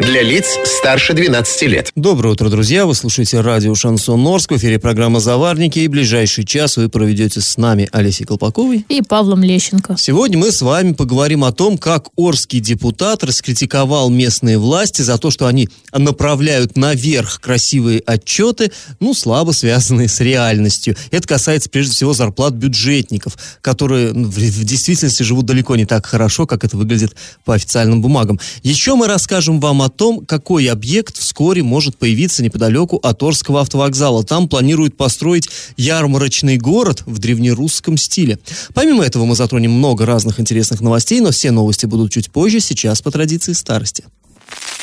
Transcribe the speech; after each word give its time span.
Для 0.00 0.22
лиц 0.22 0.46
старше 0.64 1.12
12 1.12 1.62
лет. 1.62 1.90
Доброе 1.96 2.30
утро, 2.30 2.48
друзья. 2.48 2.86
Вы 2.86 2.94
слушаете 2.94 3.40
радио 3.40 3.74
«Шансон 3.74 4.24
Орск». 4.28 4.52
В 4.52 4.56
эфире 4.56 4.78
программа 4.78 5.18
«Заварники». 5.18 5.80
И 5.80 5.88
ближайший 5.88 6.44
час 6.44 6.76
вы 6.76 6.88
проведете 6.88 7.40
с 7.40 7.56
нами 7.56 7.88
Олесей 7.90 8.24
Колпаковой 8.24 8.86
и 8.88 9.02
Павлом 9.02 9.42
Лещенко. 9.42 9.96
Сегодня 9.98 10.38
мы 10.38 10.52
с 10.52 10.62
вами 10.62 10.92
поговорим 10.92 11.42
о 11.42 11.50
том, 11.50 11.76
как 11.76 12.10
орский 12.14 12.60
депутат 12.60 13.24
раскритиковал 13.24 14.08
местные 14.08 14.56
власти 14.56 15.02
за 15.02 15.18
то, 15.18 15.32
что 15.32 15.48
они 15.48 15.68
направляют 15.92 16.76
наверх 16.76 17.40
красивые 17.40 17.98
отчеты, 18.06 18.70
ну, 19.00 19.14
слабо 19.14 19.50
связанные 19.50 20.06
с 20.06 20.20
реальностью. 20.20 20.96
Это 21.10 21.26
касается, 21.26 21.70
прежде 21.70 21.94
всего, 21.94 22.12
зарплат 22.12 22.54
бюджетников, 22.54 23.36
которые 23.60 24.12
ну, 24.12 24.28
в, 24.28 24.36
в 24.36 24.64
действительности 24.64 25.24
живут 25.24 25.46
далеко 25.46 25.74
не 25.74 25.86
так 25.86 26.06
хорошо, 26.06 26.46
как 26.46 26.62
это 26.62 26.76
выглядит 26.76 27.16
по 27.44 27.54
официальным 27.54 28.00
бумагам. 28.00 28.38
Еще 28.62 28.94
мы 28.94 29.08
расскажем 29.08 29.58
вам 29.58 29.82
о 29.82 29.87
том, 29.88 30.24
какой 30.24 30.66
объект 30.66 31.16
вскоре 31.18 31.62
может 31.62 31.96
появиться 31.96 32.42
неподалеку 32.42 32.96
от 32.96 33.22
Орского 33.22 33.60
автовокзала. 33.60 34.24
Там 34.24 34.48
планируют 34.48 34.96
построить 34.96 35.48
ярмарочный 35.76 36.56
город 36.56 37.02
в 37.06 37.18
древнерусском 37.18 37.96
стиле. 37.96 38.38
Помимо 38.74 39.04
этого 39.04 39.24
мы 39.24 39.34
затронем 39.34 39.72
много 39.72 40.06
разных 40.06 40.40
интересных 40.40 40.80
новостей, 40.80 41.20
но 41.20 41.30
все 41.30 41.50
новости 41.50 41.86
будут 41.86 42.12
чуть 42.12 42.30
позже, 42.30 42.60
сейчас 42.60 43.02
по 43.02 43.10
традиции 43.10 43.52
старости. 43.52 44.04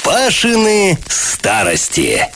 Пашины 0.04 0.98
старости. 1.08 2.28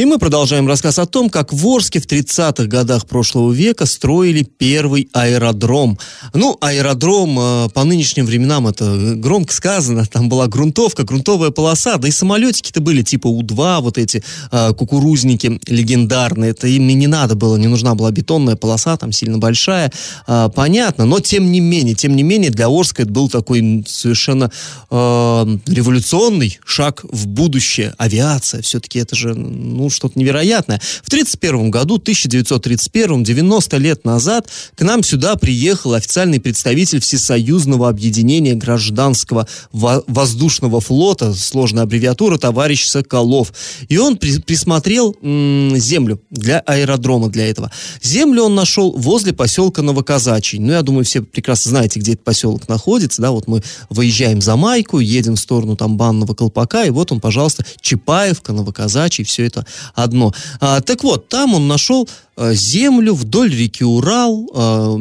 И 0.00 0.06
мы 0.06 0.18
продолжаем 0.18 0.66
рассказ 0.66 0.98
о 0.98 1.04
том, 1.04 1.28
как 1.28 1.52
в 1.52 1.68
Орске 1.68 2.00
в 2.00 2.06
30-х 2.06 2.64
годах 2.64 3.06
прошлого 3.06 3.52
века 3.52 3.84
строили 3.84 4.44
первый 4.44 5.10
аэродром. 5.12 5.98
Ну, 6.32 6.56
аэродром 6.58 7.38
э, 7.38 7.68
по 7.68 7.84
нынешним 7.84 8.24
временам 8.24 8.66
это 8.66 9.16
громко 9.16 9.52
сказано, 9.52 10.06
там 10.06 10.30
была 10.30 10.46
грунтовка, 10.46 11.02
грунтовая 11.02 11.50
полоса, 11.50 11.98
да 11.98 12.08
и 12.08 12.12
самолетики-то 12.12 12.80
были 12.80 13.02
типа 13.02 13.26
У-2, 13.26 13.82
вот 13.82 13.98
эти 13.98 14.24
э, 14.50 14.72
кукурузники 14.72 15.60
легендарные, 15.66 16.52
это 16.52 16.66
им 16.66 16.88
не 16.88 17.06
надо 17.06 17.34
было, 17.34 17.58
не 17.58 17.68
нужна 17.68 17.94
была 17.94 18.10
бетонная 18.10 18.56
полоса, 18.56 18.96
там 18.96 19.12
сильно 19.12 19.36
большая, 19.36 19.92
э, 20.26 20.48
понятно, 20.54 21.04
но 21.04 21.20
тем 21.20 21.52
не 21.52 21.60
менее, 21.60 21.94
тем 21.94 22.16
не 22.16 22.22
менее 22.22 22.50
для 22.50 22.68
Орска 22.68 23.02
это 23.02 23.12
был 23.12 23.28
такой 23.28 23.84
совершенно 23.86 24.50
э, 24.90 25.56
революционный 25.66 26.58
шаг 26.64 27.04
в 27.04 27.26
будущее, 27.26 27.94
авиация, 27.98 28.62
все-таки 28.62 28.98
это 28.98 29.14
же, 29.14 29.34
ну, 29.34 29.89
что-то 29.90 30.18
невероятное. 30.18 30.80
В 31.02 31.08
1931 31.08 31.70
году, 31.70 31.96
1931, 31.96 33.22
90 33.22 33.76
лет 33.76 34.04
назад, 34.04 34.48
к 34.74 34.82
нам 34.82 35.02
сюда 35.02 35.36
приехал 35.36 35.94
официальный 35.94 36.40
представитель 36.40 37.00
Всесоюзного 37.00 37.88
объединения 37.88 38.54
гражданского 38.54 39.46
воздушного 39.72 40.80
флота, 40.80 41.34
сложная 41.34 41.84
аббревиатура, 41.84 42.38
товарищ 42.38 42.86
Соколов. 42.86 43.52
И 43.88 43.96
он 43.98 44.16
при 44.16 44.38
присмотрел 44.38 45.16
землю 45.22 46.20
для 46.30 46.60
аэродрома 46.60 47.28
для 47.28 47.48
этого. 47.48 47.70
Землю 48.02 48.44
он 48.44 48.54
нашел 48.54 48.92
возле 48.96 49.32
поселка 49.32 49.82
Новоказачий. 49.82 50.58
Ну, 50.58 50.72
я 50.72 50.82
думаю, 50.82 51.04
все 51.04 51.22
прекрасно 51.22 51.70
знаете, 51.70 52.00
где 52.00 52.12
этот 52.12 52.24
поселок 52.24 52.68
находится, 52.68 53.22
да, 53.22 53.30
вот 53.30 53.46
мы 53.48 53.62
выезжаем 53.88 54.40
за 54.40 54.56
Майку, 54.56 54.98
едем 54.98 55.36
в 55.36 55.40
сторону 55.40 55.76
там 55.76 55.96
Банного 55.96 56.34
Колпака, 56.34 56.84
и 56.84 56.90
вот 56.90 57.12
он, 57.12 57.20
пожалуйста, 57.20 57.64
Чапаевка, 57.80 58.52
Новоказачий, 58.52 59.24
все 59.24 59.46
это 59.46 59.66
одно. 59.94 60.32
А, 60.60 60.80
так 60.80 61.02
вот, 61.04 61.28
там 61.28 61.54
он 61.54 61.68
нашел 61.68 62.08
а, 62.36 62.52
землю 62.54 63.14
вдоль 63.14 63.54
реки 63.54 63.84
Урал, 63.84 64.50
а, 64.54 64.96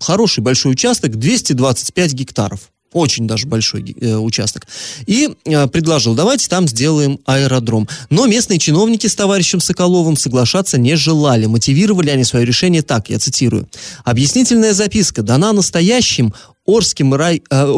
хороший 0.00 0.40
большой 0.40 0.72
участок, 0.72 1.16
225 1.16 2.12
гектаров 2.12 2.70
очень 2.96 3.26
даже 3.26 3.46
большой 3.46 3.94
э, 4.00 4.16
участок, 4.16 4.66
и 5.06 5.34
э, 5.44 5.66
предложил, 5.66 6.14
давайте 6.14 6.48
там 6.48 6.66
сделаем 6.66 7.18
аэродром. 7.26 7.88
Но 8.10 8.26
местные 8.26 8.58
чиновники 8.58 9.06
с 9.06 9.14
товарищем 9.14 9.60
Соколовым 9.60 10.16
соглашаться 10.16 10.78
не 10.78 10.96
желали. 10.96 11.46
Мотивировали 11.46 12.10
они 12.10 12.24
свое 12.24 12.46
решение 12.46 12.82
так, 12.82 13.10
я 13.10 13.18
цитирую. 13.18 13.68
Объяснительная 14.04 14.72
записка 14.72 15.22
дана 15.22 15.52
настоящим 15.52 16.32
Орским, 16.66 17.14
рай, 17.14 17.42
э, 17.50 17.74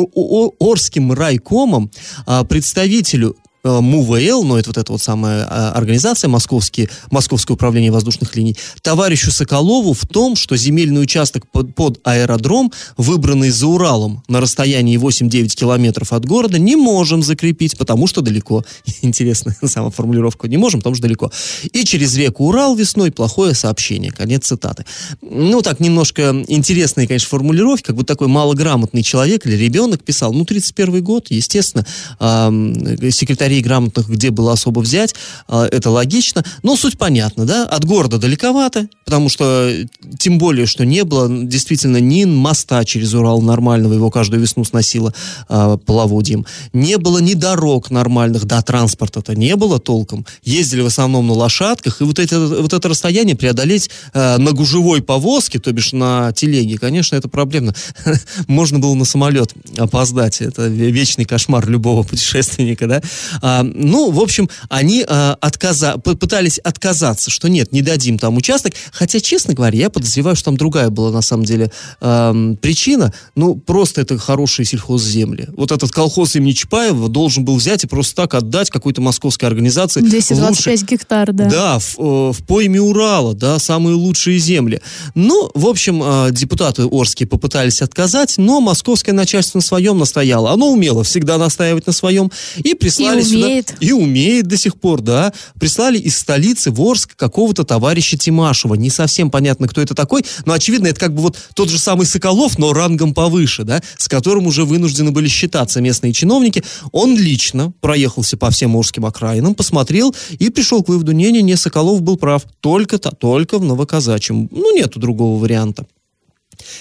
Орским 0.60 1.12
райкомом 1.12 1.90
э, 2.26 2.44
представителю 2.44 3.36
МУВЛ, 3.64 4.44
но 4.44 4.58
это 4.58 4.70
вот 4.70 4.78
эта 4.78 4.92
вот 4.92 5.02
самая 5.02 5.46
а, 5.48 5.72
организация, 5.72 6.28
Московский, 6.28 6.88
Московское 7.10 7.54
управление 7.54 7.90
воздушных 7.90 8.36
линий, 8.36 8.56
товарищу 8.82 9.30
Соколову 9.32 9.92
в 9.92 10.06
том, 10.06 10.36
что 10.36 10.56
земельный 10.56 11.02
участок 11.02 11.50
под, 11.50 11.74
под 11.74 12.00
аэродром, 12.04 12.72
выбранный 12.96 13.50
за 13.50 13.66
Уралом 13.66 14.22
на 14.28 14.40
расстоянии 14.40 14.98
8-9 14.98 15.48
километров 15.48 16.12
от 16.12 16.24
города, 16.24 16.58
не 16.58 16.76
можем 16.76 17.22
закрепить, 17.22 17.76
потому 17.76 18.06
что 18.06 18.20
далеко. 18.20 18.64
Интересная 19.02 19.56
сама 19.66 19.90
формулировка. 19.90 20.48
Не 20.48 20.56
можем, 20.56 20.80
потому 20.80 20.94
что 20.94 21.02
далеко. 21.02 21.32
И 21.72 21.84
через 21.84 22.16
реку 22.16 22.46
Урал 22.46 22.76
весной 22.76 23.10
плохое 23.10 23.54
сообщение. 23.54 24.12
Конец 24.12 24.46
цитаты. 24.46 24.84
Ну, 25.20 25.62
так, 25.62 25.80
немножко 25.80 26.44
интересные, 26.46 27.06
конечно, 27.06 27.28
формулировки, 27.28 27.86
как 27.86 27.96
бы 27.96 28.04
такой 28.04 28.28
малограмотный 28.28 29.02
человек 29.02 29.46
или 29.46 29.56
ребенок 29.56 30.02
писал. 30.04 30.32
Ну, 30.32 30.44
31 30.44 31.02
год, 31.02 31.26
естественно, 31.30 31.84
э, 32.20 33.10
секретарь 33.10 33.48
грамотных, 33.62 34.08
где 34.08 34.30
было 34.30 34.52
особо 34.52 34.80
взять, 34.80 35.14
а, 35.46 35.66
это 35.66 35.90
логично, 35.90 36.44
но 36.62 36.76
суть 36.76 36.98
понятна, 36.98 37.44
да, 37.44 37.64
от 37.64 37.84
города 37.84 38.18
далековато, 38.18 38.88
потому 39.04 39.28
что, 39.28 39.70
тем 40.18 40.38
более, 40.38 40.66
что 40.66 40.84
не 40.84 41.04
было 41.04 41.28
действительно 41.28 41.98
ни 41.98 42.24
моста 42.24 42.84
через 42.84 43.14
Урал 43.14 43.40
нормального, 43.42 43.94
его 43.94 44.10
каждую 44.10 44.42
весну 44.42 44.64
сносило 44.64 45.14
э, 45.48 45.78
половодьем, 45.84 46.46
не 46.72 46.98
было 46.98 47.18
ни 47.18 47.34
дорог 47.34 47.90
нормальных, 47.90 48.44
да, 48.44 48.62
транспорта-то 48.62 49.34
не 49.34 49.56
было 49.56 49.78
толком, 49.78 50.26
ездили 50.42 50.80
в 50.80 50.86
основном 50.86 51.26
на 51.26 51.32
лошадках, 51.34 52.00
и 52.00 52.04
вот, 52.04 52.18
эти, 52.18 52.34
вот 52.34 52.72
это 52.72 52.88
расстояние 52.88 53.36
преодолеть 53.36 53.90
э, 54.12 54.36
на 54.38 54.52
гужевой 54.52 55.02
повозке, 55.02 55.58
то 55.58 55.72
бишь 55.72 55.92
на 55.92 56.32
телеге, 56.32 56.78
конечно, 56.78 57.16
это 57.16 57.28
проблемно. 57.28 57.74
Можно 58.46 58.78
было 58.78 58.94
на 58.94 59.04
самолет 59.04 59.52
опоздать, 59.76 60.40
это 60.40 60.66
вечный 60.66 61.24
кошмар 61.24 61.68
любого 61.68 62.02
путешественника, 62.02 62.86
да, 62.86 63.02
а, 63.42 63.62
ну, 63.62 64.10
в 64.10 64.20
общем, 64.20 64.48
они 64.68 65.04
а, 65.06 65.36
отказа, 65.40 65.98
пытались 65.98 66.58
отказаться, 66.58 67.30
что 67.30 67.48
нет, 67.48 67.72
не 67.72 67.82
дадим 67.82 68.18
там 68.18 68.36
участок. 68.36 68.74
Хотя, 68.92 69.20
честно 69.20 69.54
говоря, 69.54 69.78
я 69.78 69.90
подозреваю, 69.90 70.36
что 70.36 70.46
там 70.46 70.56
другая 70.56 70.90
была 70.90 71.10
на 71.10 71.22
самом 71.22 71.44
деле 71.44 71.70
а, 72.00 72.34
причина. 72.60 73.12
Ну, 73.34 73.56
просто 73.56 74.00
это 74.00 74.18
хорошие 74.18 74.66
сельхозземли. 74.66 75.48
Вот 75.56 75.72
этот 75.72 75.90
колхоз 75.90 76.36
имени 76.36 76.52
Чапаева 76.52 77.08
должен 77.08 77.44
был 77.44 77.56
взять 77.56 77.84
и 77.84 77.86
просто 77.86 78.14
так 78.16 78.34
отдать 78.34 78.70
какой-то 78.70 79.00
московской 79.00 79.48
организации. 79.48 80.00
225 80.00 80.80
лучше, 80.80 80.84
гектар, 80.86 81.32
да. 81.32 81.44
Да, 81.46 81.78
в, 81.78 81.98
э, 81.98 82.32
в 82.32 82.46
пойме 82.46 82.80
Урала, 82.80 83.34
да, 83.34 83.58
самые 83.58 83.94
лучшие 83.94 84.38
земли. 84.38 84.80
Ну, 85.14 85.50
в 85.54 85.66
общем, 85.66 86.00
а, 86.02 86.30
депутаты 86.30 86.84
Орские 86.90 87.26
попытались 87.26 87.82
отказать, 87.82 88.34
но 88.38 88.60
московское 88.60 89.14
начальство 89.14 89.58
на 89.58 89.62
своем 89.62 89.98
настояло. 89.98 90.52
Оно 90.52 90.70
умело 90.72 91.04
всегда 91.04 91.38
настаивать 91.38 91.86
на 91.86 91.92
своем. 91.92 92.30
И 92.56 92.74
прислали 92.74 93.20
и 93.20 93.24
умеет. 93.36 93.74
И 93.80 93.92
умеет 93.92 94.46
до 94.46 94.56
сих 94.56 94.78
пор, 94.78 95.00
да. 95.00 95.32
Прислали 95.58 95.98
из 95.98 96.16
столицы 96.16 96.70
в 96.70 96.80
Орск 96.80 97.16
какого-то 97.16 97.64
товарища 97.64 98.16
Тимашева. 98.16 98.74
Не 98.74 98.90
совсем 98.90 99.30
понятно, 99.30 99.68
кто 99.68 99.80
это 99.80 99.94
такой, 99.94 100.24
но, 100.46 100.52
очевидно, 100.52 100.88
это 100.88 101.00
как 101.00 101.14
бы 101.14 101.22
вот 101.22 101.38
тот 101.54 101.68
же 101.68 101.78
самый 101.78 102.06
Соколов, 102.06 102.58
но 102.58 102.72
рангом 102.72 103.14
повыше, 103.14 103.64
да, 103.64 103.82
с 103.96 104.08
которым 104.08 104.46
уже 104.46 104.64
вынуждены 104.64 105.10
были 105.10 105.28
считаться 105.28 105.80
местные 105.80 106.12
чиновники. 106.12 106.62
Он 106.92 107.16
лично 107.16 107.72
проехался 107.80 108.36
по 108.36 108.50
всем 108.50 108.76
Орским 108.76 109.06
окраинам, 109.06 109.54
посмотрел 109.54 110.14
и 110.38 110.50
пришел 110.50 110.82
к 110.82 110.88
выводу, 110.88 111.12
не-не-не, 111.12 111.56
Соколов 111.56 112.02
был 112.02 112.16
прав. 112.16 112.44
Только-то, 112.60 113.10
только 113.10 113.58
в 113.58 113.64
Новоказачьем. 113.64 114.48
Ну, 114.50 114.76
нету 114.76 115.00
другого 115.00 115.40
варианта. 115.40 115.86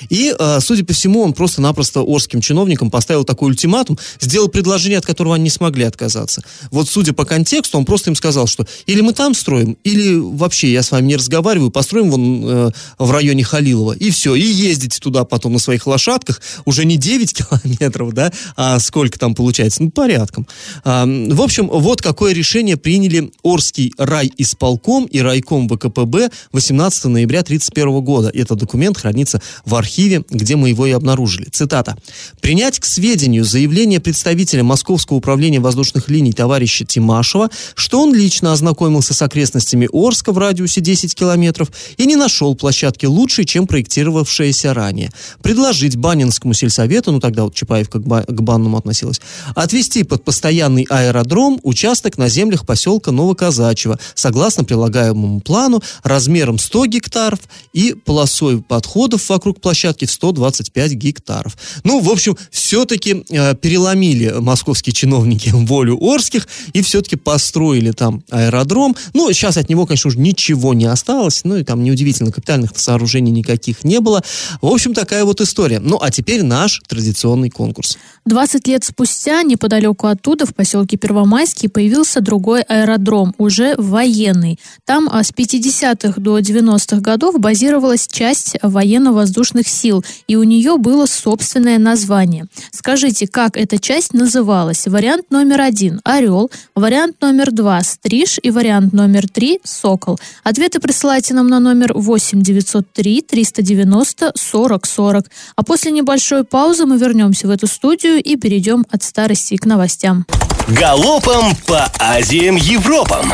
И, 0.09 0.33
э, 0.37 0.59
судя 0.61 0.83
по 0.85 0.93
всему, 0.93 1.21
он 1.21 1.33
просто-напросто 1.33 2.01
орским 2.01 2.41
чиновникам 2.41 2.89
поставил 2.89 3.23
такой 3.23 3.49
ультиматум, 3.49 3.97
сделал 4.19 4.47
предложение, 4.47 4.99
от 4.99 5.05
которого 5.05 5.35
они 5.35 5.45
не 5.45 5.49
смогли 5.49 5.83
отказаться. 5.83 6.41
Вот, 6.71 6.89
судя 6.89 7.13
по 7.13 7.25
контексту, 7.25 7.77
он 7.77 7.85
просто 7.85 8.09
им 8.09 8.15
сказал, 8.15 8.47
что 8.47 8.65
или 8.85 9.01
мы 9.01 9.13
там 9.13 9.33
строим, 9.33 9.77
или 9.83 10.15
вообще 10.15 10.71
я 10.71 10.83
с 10.83 10.91
вами 10.91 11.07
не 11.07 11.15
разговариваю, 11.15 11.71
построим 11.71 12.11
вон 12.11 12.43
э, 12.45 12.71
в 12.97 13.11
районе 13.11 13.43
Халилова, 13.43 13.93
и 13.93 14.09
все, 14.11 14.35
и 14.35 14.41
ездите 14.41 14.99
туда 14.99 15.23
потом 15.23 15.53
на 15.53 15.59
своих 15.59 15.87
лошадках, 15.87 16.41
уже 16.65 16.85
не 16.85 16.97
9 16.97 17.33
километров, 17.37 18.13
да, 18.13 18.31
а 18.55 18.79
сколько 18.79 19.17
там 19.19 19.35
получается, 19.35 19.83
ну, 19.83 19.91
порядком. 19.91 20.47
А, 20.83 21.05
в 21.05 21.41
общем, 21.41 21.67
вот 21.67 22.01
какое 22.01 22.33
решение 22.33 22.77
приняли 22.77 23.31
Орский 23.43 23.93
райисполком 23.97 25.05
и 25.05 25.19
райком 25.19 25.67
ВКПБ 25.69 26.29
18 26.51 27.05
ноября 27.05 27.41
1931 27.41 28.01
года. 28.01 28.29
Этот 28.33 28.59
документ 28.59 28.97
хранится 28.97 29.41
в 29.67 29.75
архиве, 29.75 30.23
где 30.29 30.55
мы 30.55 30.69
его 30.69 30.87
и 30.87 30.91
обнаружили. 30.91 31.49
Цитата. 31.51 31.97
«Принять 32.41 32.79
к 32.79 32.85
сведению 32.85 33.43
заявление 33.43 33.99
представителя 33.99 34.63
Московского 34.63 35.17
управления 35.17 35.59
воздушных 35.59 36.09
линий 36.09 36.31
товарища 36.31 36.85
Тимашева, 36.85 37.49
что 37.75 38.01
он 38.01 38.15
лично 38.15 38.53
ознакомился 38.53 39.13
с 39.13 39.21
окрестностями 39.21 39.89
Орска 39.91 40.31
в 40.31 40.37
радиусе 40.37 40.79
10 40.79 41.13
километров 41.13 41.69
и 41.97 42.05
не 42.05 42.15
нашел 42.15 42.55
площадки 42.55 43.05
лучше, 43.05 43.43
чем 43.43 43.67
проектировавшиеся 43.67 44.73
ранее. 44.73 45.11
Предложить 45.41 45.97
Банинскому 45.97 46.53
сельсовету, 46.53 47.11
ну 47.11 47.19
тогда 47.19 47.43
вот 47.43 47.53
Чапаевка 47.53 47.99
к, 47.99 48.07
ба- 48.07 48.25
к 48.25 48.41
банному 48.41 48.77
относилась, 48.77 49.19
отвести 49.53 50.03
под 50.03 50.23
постоянный 50.23 50.85
аэродром 50.89 51.59
участок 51.63 52.17
на 52.17 52.29
землях 52.29 52.65
поселка 52.65 53.11
Новоказачево, 53.11 53.99
согласно 54.15 54.63
прилагаемому 54.63 55.41
плану, 55.41 55.81
размером 56.03 56.57
100 56.57 56.85
гектаров 56.85 57.39
и 57.73 57.93
полосой 57.93 58.61
подходов 58.61 59.27
вокруг 59.27 59.56
площадки 59.61 60.05
в 60.05 60.11
125 60.11 60.93
гектаров. 60.93 61.57
Ну, 61.83 61.99
в 61.99 62.09
общем, 62.09 62.37
все-таки 62.51 63.23
э, 63.29 63.55
переломили 63.55 64.33
московские 64.39 64.93
чиновники 64.93 65.49
волю 65.53 65.97
Орских 66.01 66.47
и 66.73 66.81
все-таки 66.81 67.15
построили 67.15 67.91
там 67.91 68.23
аэродром. 68.29 68.95
Ну, 69.13 69.31
сейчас 69.33 69.57
от 69.57 69.69
него, 69.69 69.85
конечно, 69.85 70.09
уже 70.09 70.19
ничего 70.19 70.73
не 70.73 70.85
осталось, 70.85 71.41
ну 71.43 71.57
и 71.57 71.63
там 71.63 71.83
неудивительно, 71.83 72.31
капитальных 72.31 72.71
сооружений 72.75 73.31
никаких 73.31 73.83
не 73.83 73.99
было. 73.99 74.23
В 74.61 74.67
общем, 74.67 74.93
такая 74.93 75.25
вот 75.25 75.41
история. 75.41 75.79
Ну, 75.79 75.97
а 76.01 76.11
теперь 76.11 76.43
наш 76.43 76.81
традиционный 76.87 77.49
конкурс. 77.49 77.97
20 78.25 78.67
лет 78.67 78.83
спустя 78.83 79.43
неподалеку 79.43 80.07
оттуда, 80.07 80.45
в 80.45 80.53
поселке 80.53 80.97
Первомайский, 80.97 81.69
появился 81.69 82.21
другой 82.21 82.61
аэродром, 82.61 83.33
уже 83.37 83.75
военный. 83.77 84.59
Там 84.85 85.09
а, 85.11 85.23
с 85.23 85.31
50-х 85.31 86.19
до 86.19 86.39
90-х 86.39 87.01
годов 87.01 87.39
базировалась 87.39 88.07
часть 88.07 88.57
военно-воздушных 88.61 89.46
сил, 89.67 90.03
и 90.27 90.35
у 90.35 90.43
нее 90.43 90.77
было 90.77 91.05
собственное 91.05 91.77
название. 91.77 92.45
Скажите, 92.71 93.27
как 93.27 93.57
эта 93.57 93.79
часть 93.79 94.13
называлась? 94.13 94.87
Вариант 94.87 95.31
номер 95.31 95.61
один– 95.61 96.01
«Орел», 96.03 96.51
вариант 96.75 97.21
номер 97.21 97.51
два– 97.51 97.81
«Стриж» 97.83 98.39
и 98.41 98.51
вариант 98.51 98.93
номер 98.93 99.27
три– 99.27 99.59
«Сокол». 99.63 100.19
Ответы 100.43 100.79
присылайте 100.79 101.33
нам 101.33 101.47
на 101.47 101.59
номер 101.59 101.93
8 101.93 102.41
903 102.41 103.21
390 103.21 104.31
40 104.35 104.85
40. 104.85 105.25
А 105.55 105.63
после 105.63 105.91
небольшой 105.91 106.43
паузы 106.43 106.85
мы 106.85 106.97
вернемся 106.97 107.47
в 107.47 107.49
эту 107.49 107.67
студию 107.67 108.21
и 108.21 108.35
перейдем 108.35 108.85
от 108.89 109.03
старости 109.03 109.57
к 109.57 109.65
новостям. 109.65 110.25
Галопом 110.67 111.55
по 111.65 111.91
Азиям 111.99 112.55
Европам! 112.55 113.33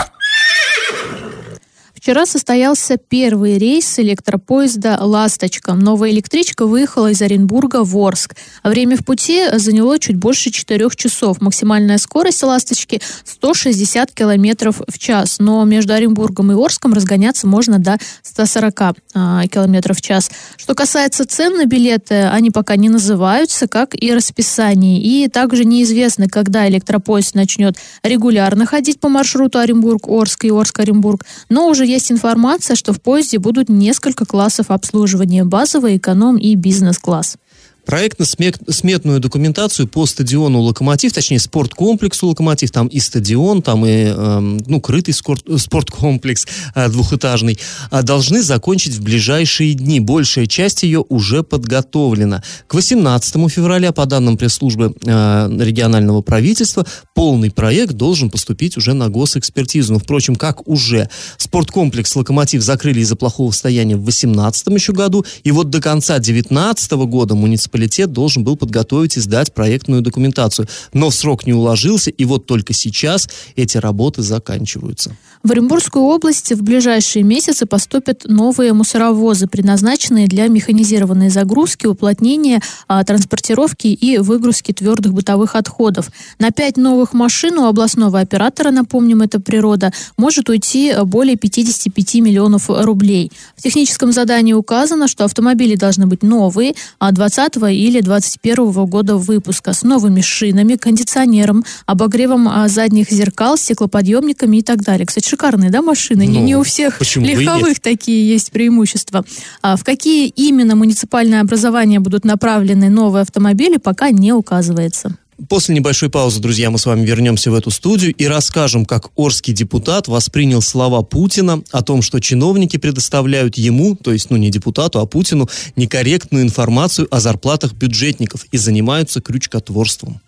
Вчера 2.04 2.26
состоялся 2.26 2.98
первый 2.98 3.58
рейс 3.58 3.98
электропоезда 3.98 4.98
«Ласточка». 5.00 5.74
Новая 5.74 6.12
электричка 6.12 6.66
выехала 6.66 7.12
из 7.12 7.22
Оренбурга 7.22 7.86
в 7.86 7.98
Орск. 7.98 8.36
Время 8.62 8.98
в 8.98 9.06
пути 9.06 9.46
заняло 9.54 9.98
чуть 9.98 10.18
больше 10.18 10.52
4 10.52 10.90
часов. 10.98 11.40
Максимальная 11.40 11.98
скорость 11.98 12.44
«Ласточки» 12.44 13.02
160 13.24 14.12
километров 14.12 14.82
в 14.86 15.00
час. 15.00 15.38
Но 15.40 15.64
между 15.64 15.94
Оренбургом 15.94 16.52
и 16.52 16.56
Орском 16.56 16.92
разгоняться 16.92 17.48
можно 17.48 17.80
до 17.80 17.98
140 18.24 18.82
а, 19.14 19.48
километров 19.48 19.96
в 19.96 20.02
час. 20.02 20.30
Что 20.58 20.76
касается 20.76 21.26
цен 21.26 21.56
на 21.56 21.68
билеты, 21.68 22.24
они 22.24 22.52
пока 22.52 22.76
не 22.76 22.90
называются, 22.90 23.70
как 23.70 23.96
и 23.96 24.14
расписание. 24.14 25.02
И 25.02 25.30
также 25.30 25.64
неизвестно, 25.64 26.28
когда 26.28 26.68
электропоезд 26.68 27.34
начнет 27.34 27.78
регулярно 28.04 28.66
ходить 28.66 29.00
по 29.00 29.08
маршруту 29.08 29.60
Оренбург-Орск 29.60 30.44
и 30.44 30.50
Орск-Оренбург. 30.50 31.26
Но 31.48 31.70
уже 31.70 31.93
есть 31.94 32.12
информация, 32.12 32.76
что 32.76 32.94
в 32.94 33.02
поезде 33.02 33.40
будут 33.40 33.70
несколько 33.70 34.26
классов 34.26 34.72
обслуживания– 34.72 35.44
базовый, 35.46 35.98
эконом 35.98 36.38
и 36.38 36.56
бизнес-класс. 36.56 37.38
Проектно-сметную 37.86 39.20
документацию 39.20 39.90
по 39.90 40.06
стадиону 40.06 40.62
«Локомотив», 40.62 41.12
точнее, 41.12 41.40
спорткомплексу 41.40 42.28
«Локомотив», 42.28 42.72
там 42.72 42.88
и 42.88 43.00
стадион, 43.02 43.62
там 43.62 43.86
и, 43.86 44.06
э, 44.06 44.40
ну, 44.40 44.80
крытый 44.80 45.14
спорткомплекс 45.14 46.48
э, 46.76 46.90
двухэтажный, 46.90 47.60
э, 47.92 48.02
должны 48.02 48.42
закончить 48.42 48.94
в 48.94 49.04
ближайшие 49.04 49.74
дни. 49.74 50.00
Большая 50.00 50.46
часть 50.46 50.84
ее 50.84 51.04
уже 51.10 51.44
подготовлена. 51.44 52.42
К 52.68 52.76
18 52.76 53.50
февраля, 53.52 53.92
по 53.92 54.06
данным 54.06 54.38
пресс-службы 54.38 54.96
э, 55.04 55.58
регионального 55.60 56.22
правительства, 56.22 56.86
полный 57.14 57.52
проект 57.52 57.94
должен 57.94 58.30
поступить 58.30 58.78
уже 58.78 58.94
на 58.94 59.10
госэкспертизу. 59.10 60.00
Впрочем, 60.00 60.38
как 60.38 60.66
уже 60.70 61.10
спорткомплекс 61.38 62.16
«Локомотив» 62.16 62.62
закрыли 62.62 63.02
из-за 63.02 63.18
плохого 63.18 63.52
состояния 63.52 63.98
в 63.98 64.04
2018 64.04 64.68
еще 64.68 64.94
году, 64.94 65.26
и 65.44 65.52
вот 65.52 65.70
до 65.70 65.82
конца 65.82 66.14
2019 66.20 66.92
года 66.94 67.36
муниципалитет 67.36 67.73
муниципалитет 67.74 68.12
должен 68.12 68.44
был 68.44 68.56
подготовить 68.56 69.18
и 69.18 69.20
сдать 69.20 69.54
проектную 69.54 70.02
документацию. 70.02 70.68
Но 70.94 71.12
срок 71.12 71.46
не 71.46 71.54
уложился, 71.54 72.10
и 72.10 72.26
вот 72.26 72.46
только 72.46 72.74
сейчас 72.74 73.30
эти 73.56 73.78
работы 73.78 74.22
заканчиваются. 74.22 75.16
В 75.44 75.52
Оренбургскую 75.52 76.06
область 76.06 76.54
в 76.54 76.64
ближайшие 76.64 77.24
месяцы 77.24 77.66
поступят 77.66 78.24
новые 78.26 78.72
мусоровозы, 78.74 79.48
предназначенные 79.48 80.28
для 80.28 80.48
механизированной 80.48 81.30
загрузки, 81.30 81.86
уплотнения, 81.86 82.62
а, 82.88 83.04
транспортировки 83.04 83.88
и 83.88 84.20
выгрузки 84.20 84.72
твердых 84.72 85.14
бытовых 85.14 85.56
отходов. 85.56 86.12
На 86.40 86.52
пять 86.52 86.78
новых 86.78 87.14
машин 87.14 87.58
у 87.58 87.66
областного 87.66 88.20
оператора, 88.20 88.72
напомним, 88.72 89.22
это 89.22 89.42
природа, 89.42 89.92
может 90.18 90.48
уйти 90.48 90.94
более 91.04 91.36
55 91.36 92.16
миллионов 92.22 92.70
рублей. 92.70 93.32
В 93.58 93.62
техническом 93.62 94.14
задании 94.14 94.54
указано, 94.54 95.10
что 95.10 95.26
автомобили 95.26 95.76
должны 95.76 96.08
быть 96.08 96.24
новые, 96.24 96.74
а 97.00 97.12
20 97.12 97.58
или 97.72 98.02
21 98.02 98.72
года 98.86 99.18
выпуска 99.18 99.74
с 99.74 99.84
новыми 99.84 100.22
шинами, 100.22 100.76
кондиционером, 100.76 101.64
обогревом 101.86 102.48
а, 102.48 102.68
задних 102.68 103.10
зеркал, 103.12 103.58
стеклоподъемниками 103.58 104.58
и 104.58 104.62
так 104.62 104.82
далее. 104.82 105.06
Кстати, 105.06 105.28
шикарные, 105.28 105.70
да, 105.70 105.82
машины? 105.82 106.26
Ну, 106.26 106.32
не, 106.32 106.42
не 106.42 106.56
у 106.56 106.64
всех 106.64 107.00
легковых 107.16 107.80
такие 107.80 108.28
есть 108.28 108.52
преимущества. 108.52 109.24
А 109.62 109.76
в 109.76 109.84
какие 109.84 110.28
именно 110.28 110.76
муниципальные 110.76 111.42
образования 111.42 112.00
будут 112.00 112.26
направлены 112.26 112.90
новые 112.90 113.22
автомобили, 113.22 113.78
пока 113.78 114.12
не 114.12 114.34
указывается. 114.34 115.18
После 115.50 115.76
небольшой 115.76 116.10
паузы, 116.10 116.40
друзья, 116.40 116.70
мы 116.70 116.78
с 116.78 116.86
вами 116.86 117.06
вернемся 117.06 117.52
в 117.52 117.56
эту 117.56 117.72
студию 117.72 118.14
и 118.14 118.26
расскажем, 118.26 118.86
как 118.86 119.10
Орский 119.16 119.54
депутат 119.54 120.08
воспринял 120.08 120.62
слова 120.62 121.02
Путина 121.02 121.64
о 121.72 121.82
том, 121.82 122.02
что 122.02 122.20
чиновники 122.20 122.78
предоставляют 122.78 123.58
ему, 123.58 123.96
то 123.96 124.14
есть, 124.14 124.30
ну, 124.30 124.38
не 124.38 124.50
депутату, 124.50 125.00
а 125.00 125.06
Путину, 125.06 125.50
некорректную 125.76 126.44
информацию 126.44 127.08
о 127.12 127.20
зарплатах 127.20 127.74
бюджетников 127.74 128.46
и 128.52 128.58
занимаются 128.58 129.22
крючкотворством. 129.22 130.22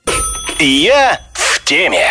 Я 0.59 1.21
в 1.33 1.63
теме. 1.65 2.07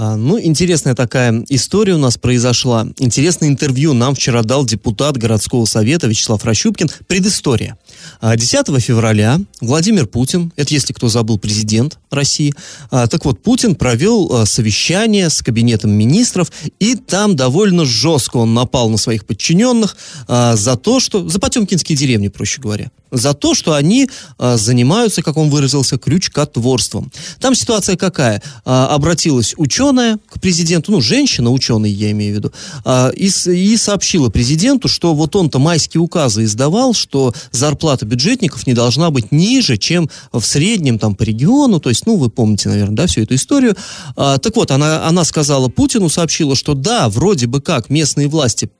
А, 0.00 0.14
ну, 0.14 0.38
интересная 0.40 0.94
такая 0.94 1.44
история 1.48 1.94
у 1.94 1.98
нас 1.98 2.16
произошла. 2.16 2.86
Интересное 2.98 3.48
интервью 3.48 3.94
нам 3.94 4.14
вчера 4.14 4.44
дал 4.44 4.64
депутат 4.64 5.16
городского 5.16 5.64
совета 5.64 6.06
Вячеслав 6.06 6.44
Рощупкин. 6.44 6.88
Предыстория. 7.08 7.76
10 8.22 8.68
а, 8.68 8.78
февраля 8.78 9.40
Владимир 9.60 10.06
Путин, 10.06 10.52
это 10.54 10.72
если 10.72 10.92
кто 10.92 11.08
забыл, 11.08 11.36
президент 11.36 11.98
России, 12.12 12.54
а, 12.92 13.08
так 13.08 13.24
вот, 13.24 13.42
Путин 13.42 13.74
провел 13.74 14.46
совещание 14.46 15.30
с 15.30 15.42
кабинетом 15.42 15.90
министров, 15.90 16.52
и 16.78 16.94
там 16.94 17.34
довольно 17.34 17.84
жестко 17.84 18.36
он 18.36 18.54
напал 18.54 18.90
на 18.90 18.98
своих 18.98 19.26
подчиненных 19.26 19.96
за 20.28 20.76
то, 20.76 21.00
что... 21.00 21.28
За 21.28 21.40
потемкинские 21.40 21.98
деревни, 21.98 22.28
проще 22.28 22.60
говоря 22.60 22.92
за 23.10 23.34
то, 23.34 23.54
что 23.54 23.74
они 23.74 24.08
а, 24.38 24.56
занимаются, 24.56 25.22
как 25.22 25.36
он 25.36 25.50
выразился, 25.50 25.98
крючкотворством. 25.98 27.10
Там 27.40 27.54
ситуация 27.54 27.96
какая? 27.96 28.42
А, 28.64 28.88
обратилась 28.94 29.54
ученая 29.56 30.18
к 30.28 30.40
президенту, 30.40 30.92
ну, 30.92 31.00
женщина, 31.00 31.50
ученый, 31.50 31.90
я 31.90 32.10
имею 32.10 32.34
в 32.34 32.36
виду, 32.36 32.52
а, 32.84 33.10
и, 33.10 33.30
и 33.46 33.76
сообщила 33.76 34.28
президенту, 34.28 34.88
что 34.88 35.14
вот 35.14 35.36
он-то 35.36 35.58
майские 35.58 36.00
указы 36.00 36.44
издавал, 36.44 36.94
что 36.94 37.34
зарплата 37.50 38.06
бюджетников 38.06 38.66
не 38.66 38.74
должна 38.74 39.10
быть 39.10 39.32
ниже, 39.32 39.76
чем 39.76 40.10
в 40.32 40.42
среднем 40.42 40.98
там 40.98 41.14
по 41.14 41.22
региону, 41.22 41.80
то 41.80 41.88
есть, 41.88 42.06
ну, 42.06 42.16
вы 42.16 42.30
помните, 42.30 42.68
наверное, 42.68 42.96
да, 42.96 43.06
всю 43.06 43.22
эту 43.22 43.34
историю. 43.34 43.76
А, 44.16 44.38
так 44.38 44.56
вот, 44.56 44.70
она, 44.70 45.06
она 45.06 45.24
сказала 45.24 45.68
Путину, 45.68 46.08
сообщила, 46.08 46.54
что 46.54 46.74
да, 46.74 47.08
вроде 47.08 47.46
бы 47.46 47.60
как 47.60 47.90
местные 47.90 48.28
власти 48.28 48.70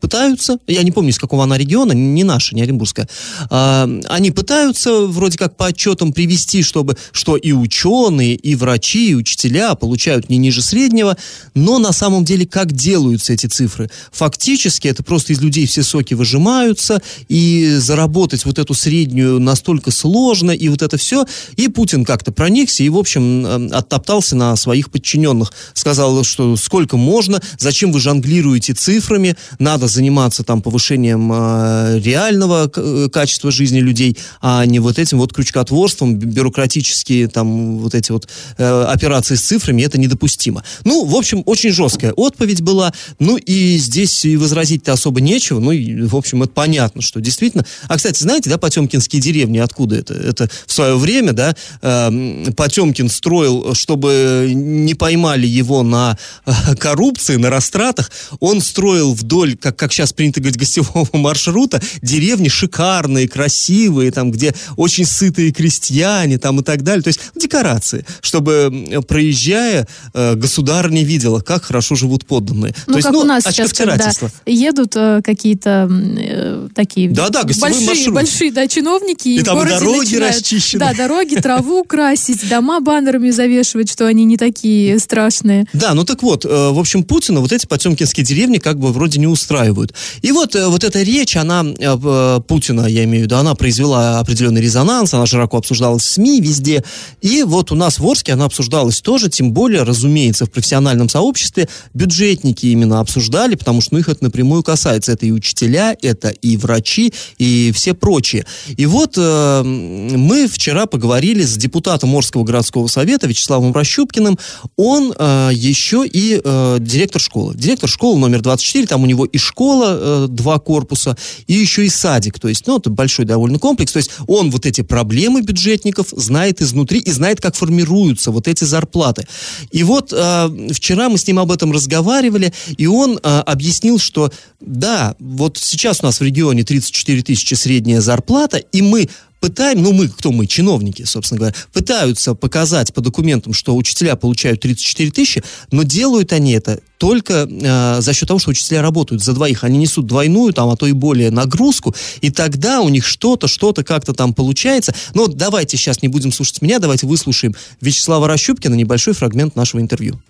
пытаются, 0.00 0.58
я 0.66 0.82
не 0.82 0.90
помню, 0.90 1.10
из 1.10 1.18
какого 1.18 1.44
она 1.44 1.58
региона, 1.58 1.92
не 1.92 2.24
наша, 2.24 2.54
не 2.54 2.62
Оренбургская, 2.62 3.08
а, 3.50 3.88
они 4.08 4.30
пытаются 4.30 5.06
вроде 5.06 5.38
как 5.38 5.56
по 5.56 5.66
отчетам 5.66 6.12
привести, 6.12 6.62
чтобы, 6.62 6.96
что 7.12 7.36
и 7.36 7.52
ученые, 7.52 8.34
и 8.34 8.54
врачи, 8.54 9.10
и 9.10 9.14
учителя 9.14 9.74
получают 9.74 10.28
не 10.28 10.36
ниже 10.36 10.62
среднего, 10.62 11.16
но 11.54 11.78
на 11.78 11.92
самом 11.92 12.24
деле 12.24 12.46
как 12.46 12.72
делаются 12.72 13.32
эти 13.32 13.46
цифры? 13.46 13.90
Фактически 14.12 14.88
это 14.88 15.02
просто 15.02 15.32
из 15.32 15.40
людей 15.40 15.66
все 15.66 15.82
соки 15.82 16.14
выжимаются, 16.14 17.02
и 17.28 17.76
заработать 17.78 18.44
вот 18.44 18.58
эту 18.58 18.74
среднюю 18.74 19.40
настолько 19.40 19.90
сложно, 19.90 20.50
и 20.50 20.68
вот 20.68 20.82
это 20.82 20.96
все, 20.96 21.26
и 21.56 21.68
Путин 21.68 22.04
как-то 22.04 22.32
проникся, 22.32 22.82
и, 22.82 22.88
в 22.88 22.96
общем, 22.96 23.46
э, 23.46 23.68
оттоптался 23.70 24.36
на 24.36 24.56
своих 24.56 24.90
подчиненных, 24.90 25.52
сказал, 25.74 26.24
что 26.24 26.56
сколько 26.56 26.96
можно, 26.96 27.40
зачем 27.58 27.92
вы 27.92 28.00
жонглируете 28.00 28.74
цифрами, 28.74 29.36
надо 29.58 29.86
заниматься 29.88 30.42
там 30.44 30.62
повышением 30.62 31.30
э, 31.32 32.00
реального 32.00 32.68
к- 32.68 33.08
качества 33.08 33.50
жизни 33.50 33.80
людей, 33.80 34.16
а 34.40 34.64
не 34.66 34.78
вот 34.78 34.98
этим 34.98 35.18
вот 35.18 35.32
крючкотворством, 35.32 36.16
бю- 36.16 36.26
бюрократические 36.26 37.28
там 37.28 37.78
вот 37.78 37.94
эти 37.94 38.12
вот 38.12 38.28
э, 38.58 38.82
операции 38.84 39.34
с 39.34 39.42
цифрами, 39.42 39.82
это 39.82 39.98
недопустимо. 39.98 40.62
Ну, 40.84 41.04
в 41.04 41.14
общем, 41.16 41.42
очень 41.46 41.72
жесткая 41.72 42.12
отповедь 42.12 42.62
была, 42.62 42.92
ну 43.18 43.36
и 43.36 43.76
здесь 43.78 44.24
и 44.24 44.36
возразить-то 44.36 44.92
особо 44.92 45.20
нечего, 45.20 45.60
ну 45.60 45.72
и, 45.72 46.02
в 46.02 46.16
общем, 46.16 46.42
это 46.42 46.52
понятно, 46.52 47.02
что 47.02 47.20
действительно... 47.20 47.64
А, 47.88 47.96
кстати, 47.96 48.22
знаете, 48.22 48.50
да, 48.50 48.58
Потемкинские 48.58 49.20
деревни, 49.20 49.58
откуда 49.58 49.96
это? 49.96 50.14
Это 50.14 50.48
в 50.66 50.72
свое 50.72 50.96
время, 50.96 51.32
да, 51.32 51.54
э, 51.82 52.52
Потемкин 52.56 53.08
строил, 53.08 53.74
чтобы 53.74 54.52
не 54.54 54.94
поймали 54.94 55.46
его 55.46 55.82
на 55.82 56.16
э, 56.46 56.52
коррупции, 56.76 57.36
на 57.36 57.50
растратах, 57.50 58.10
он 58.40 58.60
строил 58.60 59.14
вдоль, 59.14 59.43
как, 59.52 59.76
как 59.76 59.92
сейчас 59.92 60.12
принято 60.12 60.40
говорить, 60.40 60.58
гостевого 60.58 61.08
маршрута, 61.12 61.80
деревни 62.02 62.48
шикарные, 62.48 63.28
красивые, 63.28 64.10
там, 64.10 64.30
где 64.30 64.54
очень 64.76 65.04
сытые 65.04 65.52
крестьяне, 65.52 66.38
там, 66.38 66.60
и 66.60 66.62
так 66.62 66.82
далее. 66.82 67.02
То 67.02 67.08
есть 67.08 67.20
декорации, 67.34 68.04
чтобы, 68.20 69.02
проезжая, 69.06 69.86
э, 70.12 70.34
государыня 70.34 71.04
видела, 71.04 71.40
как 71.40 71.64
хорошо 71.64 71.94
живут 71.94 72.26
подданные. 72.26 72.74
Ну, 72.86 72.94
То 72.94 72.98
есть, 72.98 73.08
как 73.08 73.16
у 73.16 73.24
нас 73.24 73.44
сейчас, 73.44 73.72
когда 73.72 74.10
едут 74.46 74.96
э, 74.96 75.20
какие-то 75.22 75.88
э, 75.90 76.68
такие 76.74 77.10
Да-да, 77.10 77.42
гостевой 77.44 77.70
большие, 77.70 77.88
маршрут. 77.88 78.14
большие 78.14 78.52
да, 78.52 78.68
чиновники, 78.68 79.28
и, 79.28 79.38
И 79.38 79.42
там 79.42 79.66
дороги 79.66 80.14
начинают, 80.14 80.36
расчищены. 80.36 80.80
Да, 80.80 80.94
дороги, 80.94 81.36
траву 81.36 81.84
красить, 81.84 82.48
дома 82.48 82.80
баннерами 82.80 83.30
завешивать, 83.30 83.90
что 83.90 84.06
они 84.06 84.24
не 84.24 84.36
такие 84.36 84.98
страшные. 84.98 85.66
Да, 85.72 85.94
ну 85.94 86.04
так 86.04 86.22
вот, 86.22 86.44
э, 86.44 86.48
в 86.48 86.78
общем, 86.78 87.04
Путина 87.04 87.40
вот 87.40 87.52
эти 87.52 87.66
потемкинские 87.66 88.24
деревни 88.24 88.58
как 88.58 88.78
бы 88.78 88.92
вроде 88.92 89.18
не 89.18 89.26
устраивают. 89.34 89.92
И 90.22 90.32
вот, 90.32 90.56
э, 90.56 90.66
вот 90.68 90.84
эта 90.84 91.02
речь, 91.02 91.36
она, 91.36 91.64
э, 91.64 91.98
э, 92.02 92.40
Путина, 92.48 92.86
я 92.86 93.04
имею 93.04 93.24
в 93.24 93.26
виду, 93.26 93.36
она 93.36 93.54
произвела 93.54 94.20
определенный 94.20 94.62
резонанс, 94.62 95.12
она 95.12 95.26
широко 95.26 95.58
обсуждалась 95.58 96.04
в 96.04 96.10
СМИ 96.10 96.40
везде. 96.40 96.82
И 97.20 97.42
вот 97.42 97.72
у 97.72 97.74
нас 97.74 97.98
в 97.98 98.06
Орске 98.06 98.32
она 98.32 98.46
обсуждалась 98.46 99.00
тоже, 99.00 99.28
тем 99.28 99.52
более, 99.52 99.82
разумеется, 99.82 100.46
в 100.46 100.50
профессиональном 100.50 101.08
сообществе 101.08 101.68
бюджетники 101.92 102.66
именно 102.66 103.00
обсуждали, 103.00 103.54
потому 103.54 103.80
что 103.80 103.94
ну, 103.94 104.00
их 104.00 104.08
это 104.08 104.24
напрямую 104.24 104.62
касается. 104.62 105.12
Это 105.12 105.26
и 105.26 105.30
учителя, 105.30 105.96
это 106.00 106.28
и 106.28 106.56
врачи, 106.56 107.12
и 107.38 107.72
все 107.72 107.94
прочие. 107.94 108.46
И 108.76 108.86
вот 108.86 109.14
э, 109.16 109.62
мы 109.62 110.48
вчера 110.48 110.86
поговорили 110.86 111.42
с 111.42 111.56
депутатом 111.56 112.14
Орского 112.14 112.44
городского 112.44 112.86
совета 112.86 113.26
Вячеславом 113.26 113.72
Рощупкиным. 113.72 114.38
Он 114.76 115.12
э, 115.16 115.50
еще 115.52 116.06
и 116.06 116.40
э, 116.42 116.76
директор 116.80 117.20
школы. 117.20 117.54
Директор 117.54 117.88
школы 117.88 118.18
номер 118.18 118.40
24, 118.40 118.86
там 118.86 119.02
у 119.02 119.06
него 119.06 119.23
и 119.24 119.38
школа, 119.38 120.24
э, 120.24 120.26
два 120.28 120.58
корпуса, 120.58 121.16
и 121.46 121.54
еще 121.54 121.84
и 121.86 121.88
садик. 121.88 122.38
То 122.38 122.48
есть, 122.48 122.66
ну, 122.66 122.78
это 122.78 122.90
большой 122.90 123.24
довольно 123.24 123.58
комплекс. 123.58 123.92
То 123.92 123.98
есть 123.98 124.10
он 124.26 124.50
вот 124.50 124.66
эти 124.66 124.82
проблемы 124.82 125.42
бюджетников 125.42 126.08
знает 126.10 126.60
изнутри 126.60 127.00
и 127.00 127.10
знает, 127.10 127.40
как 127.40 127.56
формируются 127.56 128.30
вот 128.30 128.48
эти 128.48 128.64
зарплаты. 128.64 129.26
И 129.70 129.82
вот 129.82 130.12
э, 130.12 130.68
вчера 130.72 131.08
мы 131.08 131.18
с 131.18 131.26
ним 131.26 131.38
об 131.38 131.50
этом 131.50 131.72
разговаривали, 131.72 132.52
и 132.76 132.86
он 132.86 133.18
э, 133.22 133.38
объяснил, 133.40 133.98
что 133.98 134.32
да, 134.60 135.14
вот 135.18 135.58
сейчас 135.58 136.00
у 136.02 136.06
нас 136.06 136.20
в 136.20 136.22
регионе 136.22 136.64
34 136.64 137.22
тысячи 137.22 137.54
средняя 137.54 138.00
зарплата, 138.00 138.58
и 138.58 138.82
мы 138.82 139.08
пытаем, 139.44 139.82
ну 139.82 139.92
мы, 139.92 140.08
кто 140.08 140.32
мы, 140.32 140.46
чиновники, 140.46 141.02
собственно 141.02 141.38
говоря, 141.38 141.54
пытаются 141.70 142.34
показать 142.34 142.94
по 142.94 143.02
документам, 143.02 143.52
что 143.52 143.76
учителя 143.76 144.16
получают 144.16 144.62
34 144.62 145.10
тысячи, 145.10 145.44
но 145.70 145.82
делают 145.82 146.32
они 146.32 146.52
это 146.52 146.80
только 146.96 147.46
э, 147.46 148.00
за 148.00 148.14
счет 148.14 148.26
того, 148.26 148.40
что 148.40 148.52
учителя 148.52 148.80
работают 148.80 149.22
за 149.22 149.34
двоих. 149.34 149.62
Они 149.62 149.76
несут 149.76 150.06
двойную, 150.06 150.54
там, 150.54 150.70
а 150.70 150.76
то 150.76 150.86
и 150.86 150.92
более 150.92 151.30
нагрузку, 151.30 151.94
и 152.22 152.30
тогда 152.30 152.80
у 152.80 152.88
них 152.88 153.04
что-то, 153.04 153.46
что-то 153.46 153.84
как-то 153.84 154.14
там 154.14 154.32
получается. 154.32 154.94
Но 155.12 155.26
давайте 155.26 155.76
сейчас 155.76 156.00
не 156.00 156.08
будем 156.08 156.32
слушать 156.32 156.62
меня, 156.62 156.78
давайте 156.78 157.06
выслушаем 157.06 157.54
Вячеслава 157.82 158.26
Рощупкина, 158.26 158.74
небольшой 158.74 159.12
фрагмент 159.12 159.56
нашего 159.56 159.82
интервью. 159.82 160.22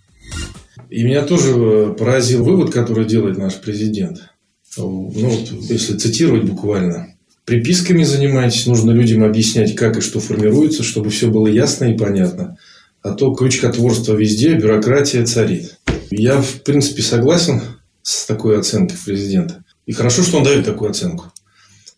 И 0.90 1.04
меня 1.04 1.22
тоже 1.22 1.52
э, 1.54 1.94
поразил 1.96 2.42
вывод, 2.42 2.72
который 2.72 3.04
делает 3.04 3.38
наш 3.38 3.54
президент. 3.54 4.30
Ну, 4.76 5.08
вот, 5.08 5.52
если 5.70 5.96
цитировать 5.96 6.42
буквально. 6.42 7.13
Приписками 7.44 8.04
занимайтесь, 8.04 8.66
нужно 8.66 8.92
людям 8.92 9.22
объяснять, 9.22 9.74
как 9.74 9.98
и 9.98 10.00
что 10.00 10.18
формируется, 10.18 10.82
чтобы 10.82 11.10
все 11.10 11.28
было 11.28 11.46
ясно 11.46 11.84
и 11.84 11.96
понятно. 11.96 12.56
А 13.02 13.12
то 13.12 13.34
крючкотворство 13.34 14.14
везде, 14.14 14.54
бюрократия 14.54 15.26
царит. 15.26 15.78
Я, 16.10 16.40
в 16.40 16.62
принципе, 16.62 17.02
согласен 17.02 17.60
с 18.02 18.24
такой 18.24 18.58
оценкой 18.58 18.96
президента. 19.04 19.62
И 19.84 19.92
хорошо, 19.92 20.22
что 20.22 20.38
он 20.38 20.44
дает 20.44 20.64
такую 20.64 20.90
оценку. 20.90 21.32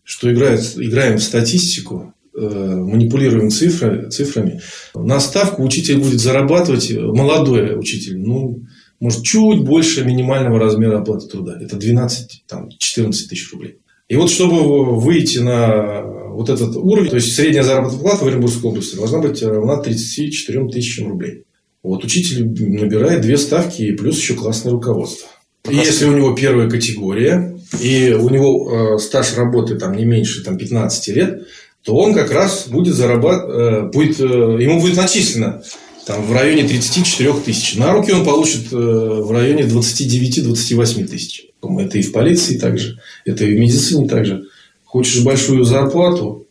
Что 0.03 0.33
играет, 0.33 0.61
играем 0.77 1.19
в 1.19 1.23
статистику, 1.23 2.13
э, 2.37 2.41
манипулируем 2.41 3.51
цифры, 3.51 4.11
цифрами. 4.11 4.61
На 4.97 5.21
ставку 5.21 5.63
учитель 5.63 5.99
будет 5.99 6.21
зарабатывать, 6.21 6.91
молодой 6.91 7.79
учитель, 7.79 8.19
ну, 8.19 8.65
может, 8.99 9.23
чуть 9.23 9.63
больше 9.63 10.05
минимального 10.05 10.59
размера 10.59 10.99
оплаты 10.99 11.29
труда. 11.29 11.57
Это 11.61 11.77
12-14 11.77 13.29
тысяч 13.29 13.53
рублей. 13.53 13.79
И 14.09 14.17
вот, 14.17 14.31
чтобы 14.31 14.99
выйти 15.01 15.39
на 15.39 16.03
вот 16.37 16.49
этот 16.49 16.77
уровень, 16.77 17.11
то 17.11 17.17
есть 17.17 17.35
средняя 17.35 17.65
заработная 17.65 18.01
плата 18.01 18.25
в 18.25 18.29
Оренбургской 18.29 18.71
области 18.71 18.95
должна 18.95 19.19
быть 19.19 19.43
равна 19.43 19.79
34 19.79 20.69
тысячам 20.69 21.09
рублей. 21.09 21.45
Вот 21.83 22.05
учитель 22.05 22.47
набирает 22.47 23.23
две 23.23 23.37
ставки 23.37 23.83
и 23.83 23.93
плюс 23.93 24.19
еще 24.19 24.35
классное 24.35 24.73
руководство. 24.73 25.29
И 25.69 25.75
если 25.75 26.05
у 26.07 26.17
него 26.17 26.35
первая 26.35 26.69
категория, 26.69 27.59
и 27.81 28.13
у 28.13 28.29
него 28.29 28.97
э, 28.97 28.99
стаж 28.99 29.37
работы 29.37 29.77
там 29.77 29.97
не 29.97 30.05
меньше 30.05 30.45
там, 30.45 30.57
15 30.57 31.09
лет, 31.09 31.47
то 31.83 31.97
он 31.97 32.15
как 32.15 32.31
раз 32.33 32.69
будет 32.69 32.95
зарабатывать, 32.95 33.93
будет, 33.93 34.21
э, 34.21 34.25
ему 34.25 34.81
будет 34.81 34.97
начислено 34.97 35.63
там, 36.07 36.25
в 36.25 36.33
районе 36.33 36.63
34 36.63 37.33
тысяч. 37.45 37.75
На 37.75 37.93
руки 37.93 38.13
он 38.13 38.25
получит 38.25 38.73
э, 38.73 38.77
в 38.77 39.31
районе 39.33 39.65
29-28 39.65 41.05
тысяч. 41.09 41.47
Это 41.61 41.99
и 41.99 42.03
в 42.03 42.13
полиции 42.13 42.59
также, 42.59 43.01
это 43.25 43.45
и 43.45 43.57
в 43.57 43.59
медицине 43.59 44.07
также. 44.07 44.45
Хочешь 44.85 45.25
большую 45.25 45.65
зарплату, 45.65 46.47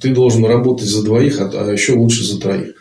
ты 0.00 0.14
должен 0.14 0.44
работать 0.44 0.88
за 0.88 1.02
двоих, 1.02 1.40
а, 1.40 1.50
а 1.52 1.72
еще 1.72 1.94
лучше 1.94 2.24
за 2.24 2.38
троих. 2.38 2.74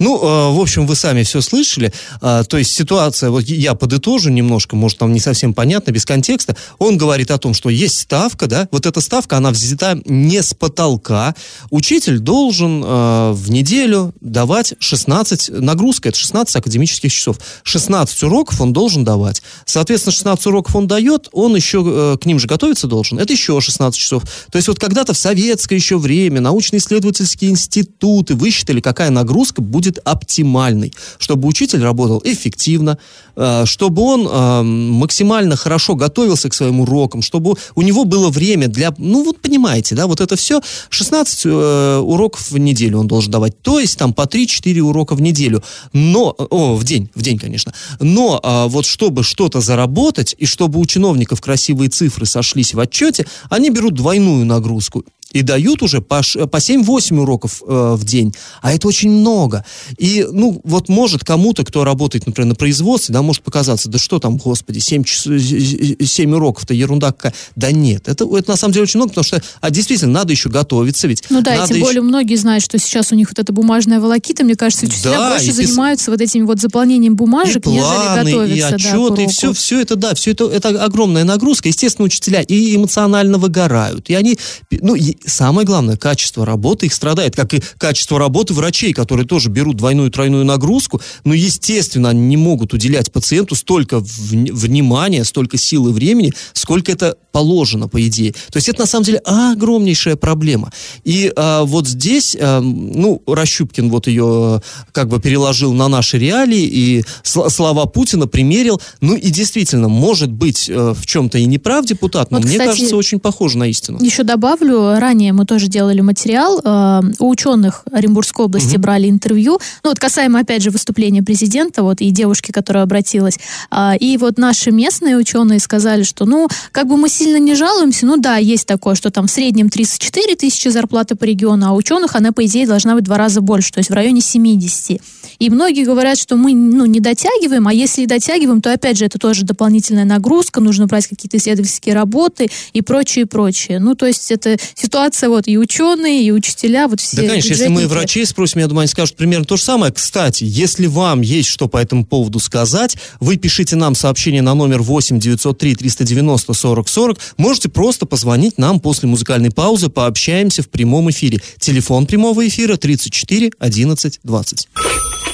Ну, 0.00 0.16
э, 0.16 0.54
в 0.54 0.60
общем, 0.60 0.86
вы 0.86 0.96
сами 0.96 1.22
все 1.22 1.42
слышали. 1.42 1.92
Э, 2.22 2.42
то 2.48 2.56
есть 2.56 2.72
ситуация, 2.72 3.28
вот 3.28 3.44
я 3.44 3.74
подытожу 3.74 4.30
немножко, 4.30 4.74
может, 4.74 4.98
там 4.98 5.12
не 5.12 5.20
совсем 5.20 5.52
понятно, 5.52 5.90
без 5.90 6.06
контекста. 6.06 6.56
Он 6.78 6.96
говорит 6.96 7.30
о 7.30 7.38
том, 7.38 7.52
что 7.52 7.68
есть 7.68 7.98
ставка, 7.98 8.46
да, 8.46 8.66
вот 8.72 8.86
эта 8.86 9.02
ставка, 9.02 9.36
она 9.36 9.50
взята 9.50 10.00
не 10.06 10.42
с 10.42 10.54
потолка. 10.54 11.34
Учитель 11.68 12.18
должен 12.18 12.82
э, 12.82 13.32
в 13.32 13.50
неделю 13.50 14.14
давать 14.22 14.72
16, 14.78 15.50
нагрузка, 15.50 16.08
это 16.08 16.18
16 16.18 16.56
академических 16.56 17.12
часов. 17.12 17.36
16 17.62 18.22
уроков 18.22 18.58
он 18.62 18.72
должен 18.72 19.04
давать. 19.04 19.42
Соответственно, 19.66 20.12
16 20.12 20.46
уроков 20.46 20.74
он 20.76 20.86
дает, 20.86 21.28
он 21.32 21.54
еще 21.54 22.16
к 22.16 22.24
ним 22.24 22.38
же 22.38 22.46
готовиться 22.46 22.86
должен. 22.86 23.18
Это 23.18 23.34
еще 23.34 23.60
16 23.60 24.00
часов. 24.00 24.22
То 24.50 24.56
есть 24.56 24.68
вот 24.68 24.78
когда-то 24.78 25.12
в 25.12 25.18
советское 25.18 25.74
еще 25.74 25.98
время 25.98 26.40
научно-исследовательские 26.40 27.50
институты 27.50 28.34
высчитали, 28.34 28.80
какая 28.80 29.10
нагрузка 29.10 29.60
будет 29.60 29.89
оптимальной, 29.98 30.92
чтобы 31.18 31.48
учитель 31.48 31.82
работал 31.82 32.20
эффективно, 32.24 32.98
э, 33.36 33.64
чтобы 33.66 34.02
он 34.02 34.28
э, 34.30 34.62
максимально 34.62 35.56
хорошо 35.56 35.94
готовился 35.94 36.48
к 36.48 36.54
своим 36.54 36.80
урокам, 36.80 37.22
чтобы 37.22 37.56
у 37.74 37.82
него 37.82 38.04
было 38.04 38.30
время 38.30 38.68
для, 38.68 38.94
ну 38.98 39.24
вот 39.24 39.40
понимаете, 39.40 39.94
да, 39.94 40.06
вот 40.06 40.20
это 40.20 40.36
все, 40.36 40.60
16 40.90 41.42
э, 41.44 41.98
уроков 41.98 42.50
в 42.50 42.58
неделю 42.58 42.98
он 42.98 43.08
должен 43.08 43.30
давать, 43.30 43.60
то 43.62 43.78
есть 43.78 43.98
там 43.98 44.12
по 44.12 44.22
3-4 44.22 44.80
урока 44.80 45.14
в 45.14 45.22
неделю, 45.22 45.62
но, 45.92 46.34
о, 46.38 46.74
в 46.74 46.84
день, 46.84 47.10
в 47.14 47.22
день, 47.22 47.38
конечно, 47.38 47.72
но 48.00 48.40
э, 48.42 48.66
вот 48.68 48.86
чтобы 48.86 49.22
что-то 49.22 49.60
заработать 49.60 50.34
и 50.38 50.46
чтобы 50.46 50.78
у 50.80 50.86
чиновников 50.86 51.40
красивые 51.40 51.90
цифры 51.90 52.26
сошлись 52.26 52.74
в 52.74 52.80
отчете, 52.80 53.26
они 53.48 53.70
берут 53.70 53.94
двойную 53.94 54.44
нагрузку 54.44 55.04
и 55.32 55.42
дают 55.42 55.82
уже 55.82 56.00
по, 56.00 56.22
по 56.22 56.56
7-8 56.56 57.18
уроков 57.20 57.62
э, 57.66 57.94
в 57.96 58.04
день, 58.04 58.34
а 58.62 58.72
это 58.72 58.88
очень 58.88 59.10
много. 59.10 59.64
И, 59.96 60.26
ну, 60.30 60.60
вот 60.64 60.88
может 60.88 61.24
кому-то, 61.24 61.64
кто 61.64 61.84
работает, 61.84 62.26
например, 62.26 62.48
на 62.48 62.54
производстве, 62.54 63.12
да, 63.12 63.22
может 63.22 63.42
показаться, 63.42 63.88
да 63.88 63.98
что 63.98 64.18
там, 64.18 64.36
господи, 64.38 64.78
7, 64.78 65.04
час, 65.04 65.22
7 65.22 66.34
уроков-то 66.34 66.74
ерунда 66.74 67.12
какая. 67.12 67.34
Да 67.56 67.70
нет, 67.72 68.08
это, 68.08 68.24
это 68.36 68.50
на 68.50 68.56
самом 68.56 68.72
деле 68.72 68.84
очень 68.84 68.98
много, 68.98 69.10
потому 69.10 69.24
что, 69.24 69.42
а 69.60 69.70
действительно, 69.70 70.12
надо 70.12 70.32
еще 70.32 70.48
готовиться 70.48 71.06
ведь. 71.06 71.22
Ну 71.30 71.42
да, 71.42 71.54
и 71.54 71.66
тем 71.68 71.76
еще- 71.76 71.84
более 71.86 72.02
многие 72.02 72.36
знают, 72.36 72.64
что 72.64 72.78
сейчас 72.78 73.12
у 73.12 73.14
них 73.14 73.28
вот 73.28 73.38
эта 73.38 73.52
бумажная 73.52 74.00
волокита, 74.00 74.44
мне 74.44 74.56
кажется, 74.56 74.86
учителя 74.86 75.12
Да, 75.12 75.30
больше 75.30 75.46
и 75.46 75.50
пис- 75.50 75.52
занимаются 75.66 76.10
вот 76.10 76.20
этим 76.20 76.46
вот 76.46 76.60
заполнением 76.60 77.16
бумажек, 77.16 77.66
и 77.66 77.70
нежели 77.70 77.84
планы, 77.86 78.30
готовятся 78.30 78.54
и 78.56 78.60
да, 78.60 78.70
к 78.70 78.74
отчеты, 78.74 78.94
и 78.96 78.96
уроку. 78.98 79.28
все, 79.30 79.52
все 79.52 79.80
это, 79.80 79.96
да, 79.96 80.14
все 80.14 80.32
это, 80.32 80.44
это 80.46 80.84
огромная 80.84 81.24
нагрузка. 81.24 81.68
Естественно, 81.68 82.06
учителя 82.06 82.42
и 82.42 82.74
эмоционально 82.76 83.38
выгорают. 83.38 84.10
И 84.10 84.14
они, 84.14 84.38
ну, 84.70 84.94
и 84.94 85.16
самое 85.24 85.66
главное, 85.66 85.96
качество 85.96 86.46
работы 86.46 86.86
их 86.86 86.94
страдает, 86.94 87.36
как 87.36 87.54
и 87.54 87.62
качество 87.78 88.18
работы 88.18 88.54
врачей, 88.54 88.92
которые 88.92 89.26
тоже 89.26 89.50
берут 89.50 89.76
двойную-тройную 89.76 90.44
нагрузку, 90.44 91.00
но, 91.24 91.34
естественно, 91.34 92.10
они 92.10 92.20
не 92.20 92.36
могут 92.36 92.72
уделять 92.72 93.12
пациенту 93.12 93.54
столько 93.54 94.00
внимания, 94.00 95.24
столько 95.24 95.58
сил 95.58 95.88
и 95.88 95.92
времени, 95.92 96.32
сколько 96.52 96.92
это 96.92 97.16
положено, 97.32 97.88
по 97.88 98.04
идее. 98.06 98.32
То 98.32 98.56
есть 98.56 98.68
это, 98.68 98.80
на 98.80 98.86
самом 98.86 99.04
деле, 99.04 99.18
огромнейшая 99.18 100.16
проблема. 100.16 100.72
И 101.04 101.32
а, 101.36 101.64
вот 101.64 101.86
здесь, 101.86 102.36
а, 102.38 102.60
ну, 102.60 103.22
Рощупкин 103.26 103.90
вот 103.90 104.06
ее 104.06 104.62
как 104.92 105.08
бы 105.08 105.20
переложил 105.20 105.72
на 105.72 105.88
наши 105.88 106.18
реалии, 106.18 106.62
и 106.62 107.04
слова 107.22 107.86
Путина 107.86 108.26
примерил. 108.26 108.80
Ну 109.00 109.14
и 109.14 109.30
действительно, 109.30 109.88
может 109.88 110.30
быть, 110.30 110.68
э, 110.68 110.94
в 110.96 111.06
чем-то 111.06 111.38
и 111.38 111.46
не 111.46 111.58
прав 111.58 111.86
депутат, 111.86 112.30
но 112.30 112.38
вот, 112.38 112.46
мне 112.46 112.58
кстати, 112.58 112.70
кажется, 112.70 112.96
очень 112.96 113.20
похоже 113.20 113.58
на 113.58 113.68
истину. 113.68 114.02
Еще 114.02 114.22
добавлю, 114.22 114.96
ранее 115.10 115.32
мы 115.32 115.44
тоже 115.44 115.66
делали 115.66 116.00
материал, 116.00 116.60
э, 116.64 117.00
у 117.18 117.28
ученых 117.28 117.82
Оренбургской 117.90 118.44
области 118.44 118.76
угу. 118.76 118.82
брали 118.82 119.08
интервью, 119.10 119.58
ну 119.82 119.90
вот 119.90 119.98
касаемо, 119.98 120.40
опять 120.40 120.62
же, 120.62 120.70
выступления 120.70 121.22
президента, 121.22 121.82
вот 121.82 122.00
и 122.00 122.10
девушки, 122.10 122.52
которая 122.52 122.84
обратилась, 122.84 123.38
э, 123.72 123.96
и 123.98 124.16
вот 124.18 124.38
наши 124.38 124.70
местные 124.70 125.16
ученые 125.16 125.58
сказали, 125.58 126.04
что, 126.04 126.26
ну, 126.26 126.48
как 126.70 126.86
бы 126.86 126.96
мы 126.96 127.08
сильно 127.08 127.38
не 127.38 127.54
жалуемся, 127.54 128.06
ну 128.06 128.16
да, 128.16 128.36
есть 128.36 128.66
такое, 128.66 128.94
что 128.94 129.10
там 129.10 129.26
в 129.26 129.30
среднем 129.30 129.68
34 129.68 130.36
тысячи 130.36 130.68
зарплаты 130.68 131.16
по 131.16 131.24
региону, 131.24 131.66
а 131.66 131.72
у 131.72 131.76
ученых 131.76 132.14
она, 132.14 132.30
по 132.30 132.44
идее, 132.46 132.66
должна 132.66 132.94
быть 132.94 133.02
в 133.02 133.06
два 133.06 133.18
раза 133.18 133.40
больше, 133.40 133.72
то 133.72 133.78
есть 133.78 133.90
в 133.90 133.94
районе 133.94 134.20
70. 134.20 135.00
И 135.40 135.50
многие 135.50 135.84
говорят, 135.84 136.18
что 136.18 136.36
мы 136.36 136.54
ну, 136.54 136.84
не 136.84 137.00
дотягиваем, 137.00 137.66
а 137.66 137.72
если 137.72 138.02
и 138.02 138.06
дотягиваем, 138.06 138.60
то 138.60 138.72
опять 138.72 138.98
же 138.98 139.06
это 139.06 139.18
тоже 139.18 139.44
дополнительная 139.44 140.04
нагрузка, 140.04 140.60
нужно 140.60 140.86
брать 140.86 141.06
какие-то 141.08 141.38
исследовательские 141.38 141.94
работы 141.94 142.48
и 142.74 142.82
прочее, 142.82 143.26
прочее. 143.26 143.80
Ну, 143.80 143.94
то 143.94 144.06
есть 144.06 144.30
это 144.30 144.56
ситуация 144.74 144.99
вот 145.28 145.46
и 145.46 145.58
ученые, 145.58 146.22
и 146.24 146.30
учителя, 146.30 146.88
вот 146.88 147.00
все. 147.00 147.16
Да, 147.16 147.28
конечно, 147.28 147.48
если 147.48 147.68
мы 147.68 147.86
врачей 147.86 148.26
спросим, 148.26 148.60
я 148.60 148.66
думаю, 148.66 148.82
они 148.82 148.88
скажут 148.88 149.16
примерно 149.16 149.44
то 149.44 149.56
же 149.56 149.62
самое. 149.62 149.92
Кстати, 149.92 150.44
если 150.44 150.86
вам 150.86 151.20
есть 151.20 151.48
что 151.48 151.68
по 151.68 151.78
этому 151.78 152.04
поводу 152.04 152.38
сказать, 152.38 152.96
вы 153.18 153.36
пишите 153.36 153.76
нам 153.76 153.94
сообщение 153.94 154.42
на 154.42 154.54
номер 154.54 154.82
8 154.82 155.18
903 155.18 155.74
390 155.74 156.52
40 156.52 156.88
40. 156.88 157.18
Можете 157.36 157.68
просто 157.68 158.06
позвонить 158.06 158.58
нам 158.58 158.80
после 158.80 159.08
музыкальной 159.08 159.50
паузы, 159.50 159.88
пообщаемся 159.88 160.62
в 160.62 160.68
прямом 160.68 161.10
эфире. 161.10 161.40
Телефон 161.58 162.06
прямого 162.06 162.46
эфира 162.46 162.76
34 162.76 163.52
11 163.58 164.20
20. 164.22 164.68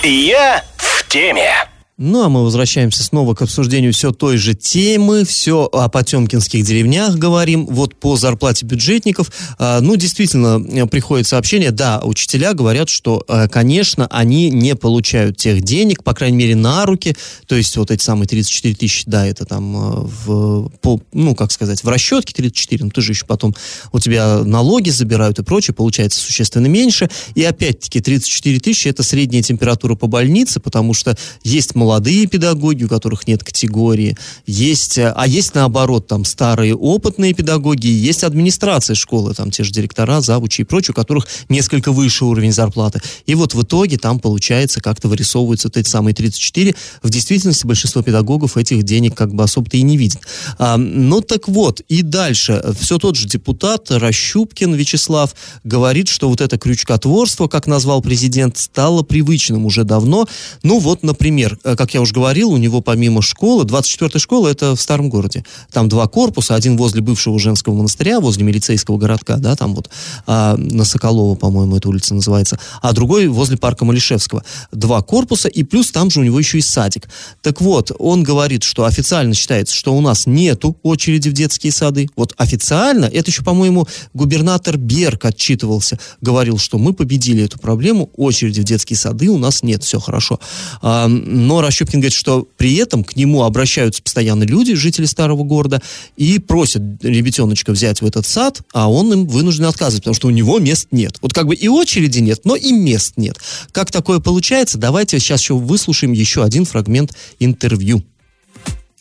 Я 0.04 0.64
в 0.76 1.08
теме. 1.08 1.75
Ну, 1.99 2.23
а 2.23 2.29
мы 2.29 2.45
возвращаемся 2.45 3.03
снова 3.03 3.35
к 3.35 3.41
обсуждению 3.41 3.91
все 3.95 4.12
той 4.12 4.37
же 4.37 4.53
темы, 4.53 5.25
все 5.25 5.67
о 5.73 5.88
потемкинских 5.88 6.62
деревнях 6.62 7.17
говорим, 7.17 7.65
вот 7.65 7.95
по 7.95 8.17
зарплате 8.17 8.67
бюджетников. 8.67 9.33
А, 9.59 9.81
ну, 9.81 9.97
действительно, 9.97 10.87
приходит 10.88 11.26
сообщение, 11.26 11.71
да, 11.71 12.03
учителя 12.05 12.53
говорят, 12.53 12.91
что, 12.91 13.25
а, 13.29 13.49
конечно, 13.49 14.07
они 14.09 14.50
не 14.50 14.76
получают 14.76 15.38
тех 15.38 15.62
денег, 15.62 16.05
по 16.05 16.12
крайней 16.12 16.37
мере, 16.37 16.55
на 16.55 16.85
руки, 16.85 17.17
то 17.47 17.55
есть 17.55 17.75
вот 17.79 17.91
эти 17.91 18.03
самые 18.03 18.29
34 18.29 18.75
тысячи, 18.75 19.05
да, 19.07 19.26
это 19.26 19.47
там 19.47 19.75
а, 19.75 20.07
в, 20.26 20.69
по, 20.83 21.00
ну, 21.15 21.35
как 21.35 21.50
сказать, 21.50 21.83
в 21.83 21.88
расчетке 21.88 22.35
34, 22.35 22.85
но 22.85 22.91
ты 22.91 23.00
же 23.00 23.12
еще 23.12 23.25
потом, 23.25 23.55
у 23.93 24.00
тебя 24.00 24.43
налоги 24.45 24.91
забирают 24.91 25.38
и 25.38 25.43
прочее, 25.43 25.75
получается 25.75 26.21
существенно 26.21 26.67
меньше, 26.67 27.09
и 27.35 27.43
опять-таки 27.43 28.03
34 28.03 28.61
тысячи 28.61 28.88
это 28.88 29.03
средняя 29.03 29.43
температура 29.43 29.95
по 29.95 30.09
больнице, 30.09 30.61
потому 30.61 30.93
что 30.93 31.17
есть 31.43 31.75
молодые 31.87 32.26
педагоги, 32.26 32.83
у 32.83 32.88
которых 32.88 33.28
нет 33.28 33.45
категории, 33.45 34.16
есть, 34.45 34.99
э, 34.99 35.12
а 35.14 35.25
есть 35.28 35.55
наоборот, 35.55 36.09
там 36.09 36.25
старые 36.25 36.75
опытные 36.75 37.33
педагоги, 37.33 37.87
есть 37.87 38.25
администрация 38.25 38.97
школы, 38.97 39.35
там 39.35 39.52
те 39.52 39.62
же 39.62 39.71
директора, 39.71 40.21
завучи 40.21 40.62
и 40.62 40.64
прочее, 40.64 40.93
у 40.93 40.95
которых 40.95 41.28
несколько 41.49 41.93
выше 41.93 42.25
уровень 42.25 42.52
зарплаты. 42.52 43.00
И 43.26 43.37
вот 43.37 43.55
в 43.55 43.62
итоге 43.62 43.99
там 43.99 44.19
получается 44.19 44.81
как-то 44.81 45.07
вырисовываются 45.07 45.69
вот 45.69 45.76
эти 45.76 45.88
самые 45.88 46.12
34. 46.12 46.75
В 47.05 47.11
действительности 47.11 47.64
большинство 47.64 48.02
педагогов 48.02 48.57
этих 48.57 48.83
денег 48.83 49.14
как 49.14 49.33
бы 49.33 49.45
особо-то 49.45 49.76
и 49.76 49.83
не 49.83 49.97
видит. 49.97 50.19
А, 50.59 50.76
ну 50.76 51.21
так 51.21 51.47
вот, 51.47 51.83
и 51.88 52.02
дальше. 52.02 52.64
Все 52.81 52.99
тот 52.99 53.14
же 53.14 53.28
депутат 53.28 53.93
Рощупкин 53.93 54.75
Вячеслав 54.75 55.37
говорит, 55.62 56.09
что 56.09 56.28
вот 56.28 56.40
это 56.40 56.59
крючкотворство, 56.59 57.47
как 57.47 57.69
назвал 57.69 58.02
президент, 58.02 58.59
стало 58.59 59.05
привычным 59.05 59.64
уже 59.66 59.85
давно. 59.85 60.26
Ну 60.64 60.81
вот, 60.81 61.05
например, 61.05 61.57
э, 61.62 61.75
как 61.76 61.95
я 61.95 62.00
уже 62.00 62.12
говорил, 62.12 62.50
у 62.50 62.56
него 62.56 62.80
помимо 62.80 63.23
школы, 63.23 63.64
24-я 63.64 64.21
школа, 64.21 64.49
это 64.49 64.75
в 64.75 64.80
старом 64.80 65.08
городе. 65.08 65.45
Там 65.73 65.89
два 65.89 66.06
корпуса, 66.06 66.54
один 66.54 66.76
возле 66.76 67.00
бывшего 67.00 67.39
женского 67.39 67.75
монастыря, 67.75 68.21
возле 68.21 68.45
милицейского 68.45 68.99
городка, 68.99 69.36
да, 69.36 69.56
там 69.56 69.75
вот 69.75 69.91
а, 70.26 70.56
на 70.56 70.84
Соколова, 70.84 71.34
по-моему, 71.36 71.76
эта 71.76 71.89
улица 71.89 72.15
называется, 72.15 72.58
а 72.82 72.93
другой 72.93 73.28
возле 73.28 73.56
парка 73.56 73.84
Малишевского. 73.84 74.45
Два 74.73 75.02
корпуса, 75.02 75.49
и 75.49 75.62
плюс 75.62 75.91
там 75.91 76.10
же 76.10 76.21
у 76.21 76.23
него 76.25 76.39
еще 76.39 76.58
и 76.58 76.62
садик. 76.62 77.08
Так 77.43 77.60
вот, 77.60 77.93
он 77.99 78.23
говорит, 78.23 78.62
что 78.62 78.84
официально 78.84 79.34
считается, 79.34 79.75
что 79.75 79.95
у 79.95 80.00
нас 80.00 80.26
нету 80.26 80.76
очереди 80.82 81.28
в 81.28 81.32
детские 81.32 81.73
сады. 81.73 82.08
Вот 82.17 82.34
официально, 82.36 83.04
это 83.04 83.30
еще, 83.30 83.43
по-моему, 83.43 83.86
губернатор 84.15 84.76
Берг 84.76 85.25
отчитывался, 85.25 85.99
говорил, 86.21 86.58
что 86.58 86.78
мы 86.78 86.93
победили 86.93 87.45
эту 87.45 87.58
проблему, 87.58 88.10
очереди 88.17 88.60
в 88.60 88.65
детские 88.65 88.97
сады 88.97 89.28
у 89.28 89.39
нас 89.39 89.62
нет, 89.62 89.84
все 89.84 90.00
хорошо. 90.00 90.41
А, 90.82 91.06
но 91.08 91.60
Рощупкин 91.67 92.00
говорит, 92.00 92.13
что 92.13 92.47
при 92.57 92.76
этом 92.76 93.02
к 93.02 93.17
нему 93.17 93.43
обращаются 93.43 94.02
постоянно 94.02 94.45
люди, 94.45 94.75
жители 94.75 95.05
старого 95.05 95.43
города, 95.43 95.83
и 96.17 96.39
просят 96.39 96.83
ребятеночка 97.02 97.73
взять 97.73 98.00
в 98.00 98.07
этот 98.07 98.26
сад, 98.26 98.61
а 98.73 98.91
он 98.91 99.13
им 99.13 99.26
вынужден 99.26 99.65
отказывать, 99.65 100.05
потому 100.05 100.15
что 100.15 100.29
у 100.29 100.31
него 100.31 100.59
мест 100.59 100.89
нет. 100.93 101.19
Вот 101.21 101.33
как 101.33 101.47
бы 101.47 101.55
и 101.55 101.67
очереди 101.69 102.21
нет, 102.21 102.41
но 102.45 102.55
и 102.55 102.73
мест 102.73 103.15
нет. 103.17 103.37
Как 103.73 103.91
такое 103.91 104.21
получается? 104.21 104.79
Давайте 104.79 105.19
сейчас 105.19 105.41
еще 105.41 105.55
выслушаем 105.55 106.13
еще 106.13 106.45
один 106.45 106.65
фрагмент 106.65 107.13
интервью. 107.41 108.02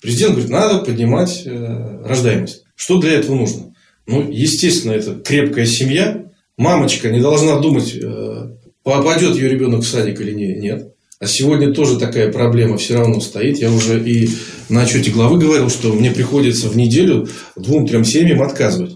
Президент 0.02 0.34
говорит, 0.34 0.52
надо 0.52 0.80
поднимать 0.80 1.44
э, 1.46 2.02
рождаемость. 2.04 2.64
Что 2.76 3.00
для 3.00 3.14
этого 3.14 3.36
нужно? 3.36 3.74
Ну, 4.08 4.30
естественно, 4.32 4.92
это 4.92 5.16
крепкая 5.16 5.66
семья. 5.66 6.26
Мамочка 6.58 7.12
не 7.12 7.22
должна 7.22 7.60
думать, 7.60 7.94
э, 7.96 8.50
попадет 8.84 9.36
ее 9.36 9.50
ребенок 9.50 9.84
в 9.84 9.88
садик 9.88 10.20
или 10.22 10.34
не, 10.34 10.56
нет. 10.56 10.95
А 11.20 11.28
сегодня 11.28 11.74
тоже 11.74 11.98
такая 11.98 12.32
проблема 12.32 12.78
все 12.78 12.96
равно 12.96 13.22
стоит. 13.22 13.60
Я 13.60 13.72
уже 13.72 14.04
и 14.04 14.30
на 14.68 14.82
отчете 14.82 15.12
главы 15.12 15.40
говорил, 15.40 15.70
что 15.70 15.94
мне 15.94 16.12
приходится 16.12 16.68
в 16.68 16.76
неделю 16.76 17.30
двум-трем 17.56 18.04
семьям 18.04 18.42
отказывать. 18.42 18.96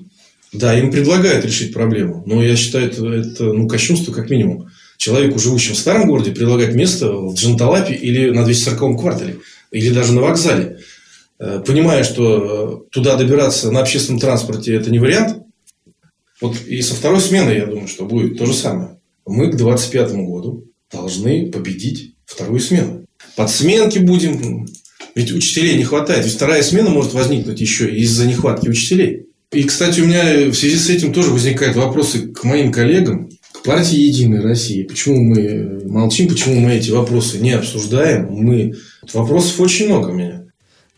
Да, 0.52 0.78
им 0.78 0.92
предлагают 0.92 1.46
решить 1.46 1.74
проблему, 1.74 2.24
но 2.26 2.44
я 2.44 2.56
считаю, 2.56 2.88
это, 2.88 3.06
это 3.08 3.44
ну, 3.46 3.68
кощунство 3.68 4.12
как 4.12 4.30
минимум. 4.30 4.70
Человеку, 4.98 5.40
живущему 5.40 5.76
в 5.76 5.80
старом 5.80 6.08
городе, 6.08 6.32
предлагать 6.32 6.74
место 6.76 7.12
в 7.14 7.36
Джанталапе 7.36 7.94
или 7.94 8.32
на 8.32 8.42
240-м 8.42 8.98
квартале, 8.98 9.38
или 9.72 9.94
даже 9.94 10.12
на 10.12 10.22
вокзале. 10.22 10.80
Э, 11.40 11.64
понимая, 11.66 12.04
что 12.04 12.88
э, 12.90 12.92
туда 12.92 13.16
добираться 13.16 13.72
на 13.72 13.82
общественном 13.82 14.20
транспорте– 14.20 14.74
это 14.76 14.92
не 14.92 15.00
вариант. 15.00 15.44
Вот 16.42 16.58
и 16.68 16.82
со 16.82 16.96
второй 16.96 17.22
смены, 17.22 17.52
я 17.52 17.66
думаю, 17.66 17.88
что 17.88 18.06
будет 18.06 18.38
то 18.38 18.46
же 18.46 18.54
самое. 18.54 18.98
Мы 19.26 19.52
к 19.52 19.56
2025 19.56 20.12
году 20.26 20.69
должны 20.92 21.52
победить 21.52 22.16
вторую 22.26 22.60
смену. 22.60 23.06
Подсменки 23.36 24.00
будем. 24.00 24.68
Ведь 25.16 25.32
учителей 25.32 25.78
не 25.78 25.84
хватает. 25.84 26.26
Ведь 26.26 26.36
вторая 26.36 26.62
смена 26.64 26.90
может 26.90 27.14
возникнуть 27.14 27.62
еще 27.62 27.90
из-за 27.96 28.28
нехватки 28.28 28.68
учителей. 28.68 29.26
И, 29.52 29.64
кстати, 29.64 30.02
у 30.02 30.06
меня 30.06 30.52
в 30.52 30.54
связи 30.54 30.78
с 30.78 30.90
этим 30.90 31.12
тоже 31.12 31.32
возникают 31.32 31.76
вопросы 31.76 32.28
к 32.28 32.44
моим 32.44 32.72
коллегам, 32.72 33.30
к 33.52 33.64
партии 33.64 33.98
«Единая 33.98 34.42
Россия». 34.42 34.86
Почему 34.86 35.24
мы 35.24 35.82
молчим, 35.86 36.28
почему 36.28 36.60
мы 36.60 36.74
эти 36.74 36.92
вопросы 36.92 37.40
не 37.40 37.52
обсуждаем? 37.52 38.28
Мы... 38.30 38.76
Вопросов 39.12 39.60
очень 39.60 39.88
много 39.88 40.10
у 40.10 40.14
меня. 40.14 40.39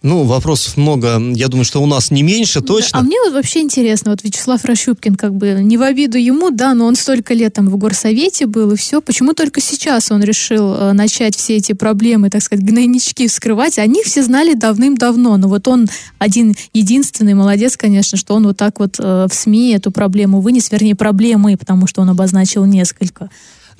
Ну, 0.03 0.23
вопросов 0.23 0.77
много. 0.77 1.21
Я 1.33 1.47
думаю, 1.47 1.63
что 1.63 1.79
у 1.79 1.85
нас 1.85 2.09
не 2.09 2.23
меньше, 2.23 2.61
точно. 2.61 2.99
А 2.99 3.03
мне 3.03 3.17
вот 3.23 3.33
вообще 3.33 3.59
интересно, 3.59 4.09
вот 4.09 4.23
Вячеслав 4.23 4.65
Рощупкин, 4.65 5.15
как 5.15 5.35
бы, 5.35 5.59
не 5.61 5.77
в 5.77 5.83
обиду 5.83 6.17
ему, 6.17 6.49
да, 6.49 6.73
но 6.73 6.87
он 6.87 6.95
столько 6.95 7.35
лет 7.35 7.53
там 7.53 7.69
в 7.69 7.77
горсовете 7.77 8.47
был, 8.47 8.71
и 8.71 8.75
все. 8.75 8.99
Почему 8.99 9.33
только 9.33 9.61
сейчас 9.61 10.11
он 10.11 10.23
решил 10.23 10.73
э, 10.73 10.93
начать 10.93 11.35
все 11.35 11.57
эти 11.57 11.73
проблемы, 11.73 12.31
так 12.31 12.41
сказать, 12.41 12.65
гнойнички 12.65 13.27
вскрывать? 13.27 13.77
Они 13.77 14.01
все 14.03 14.23
знали 14.23 14.55
давным-давно, 14.55 15.37
но 15.37 15.47
вот 15.47 15.67
он 15.67 15.87
один 16.17 16.55
единственный 16.73 17.35
молодец, 17.35 17.77
конечно, 17.77 18.17
что 18.17 18.33
он 18.33 18.47
вот 18.47 18.57
так 18.57 18.79
вот 18.79 18.95
э, 18.97 19.27
в 19.29 19.33
СМИ 19.35 19.73
эту 19.73 19.91
проблему 19.91 20.41
вынес, 20.41 20.71
вернее, 20.71 20.95
проблемы, 20.95 21.55
потому 21.57 21.85
что 21.85 22.01
он 22.01 22.09
обозначил 22.09 22.65
несколько. 22.65 23.29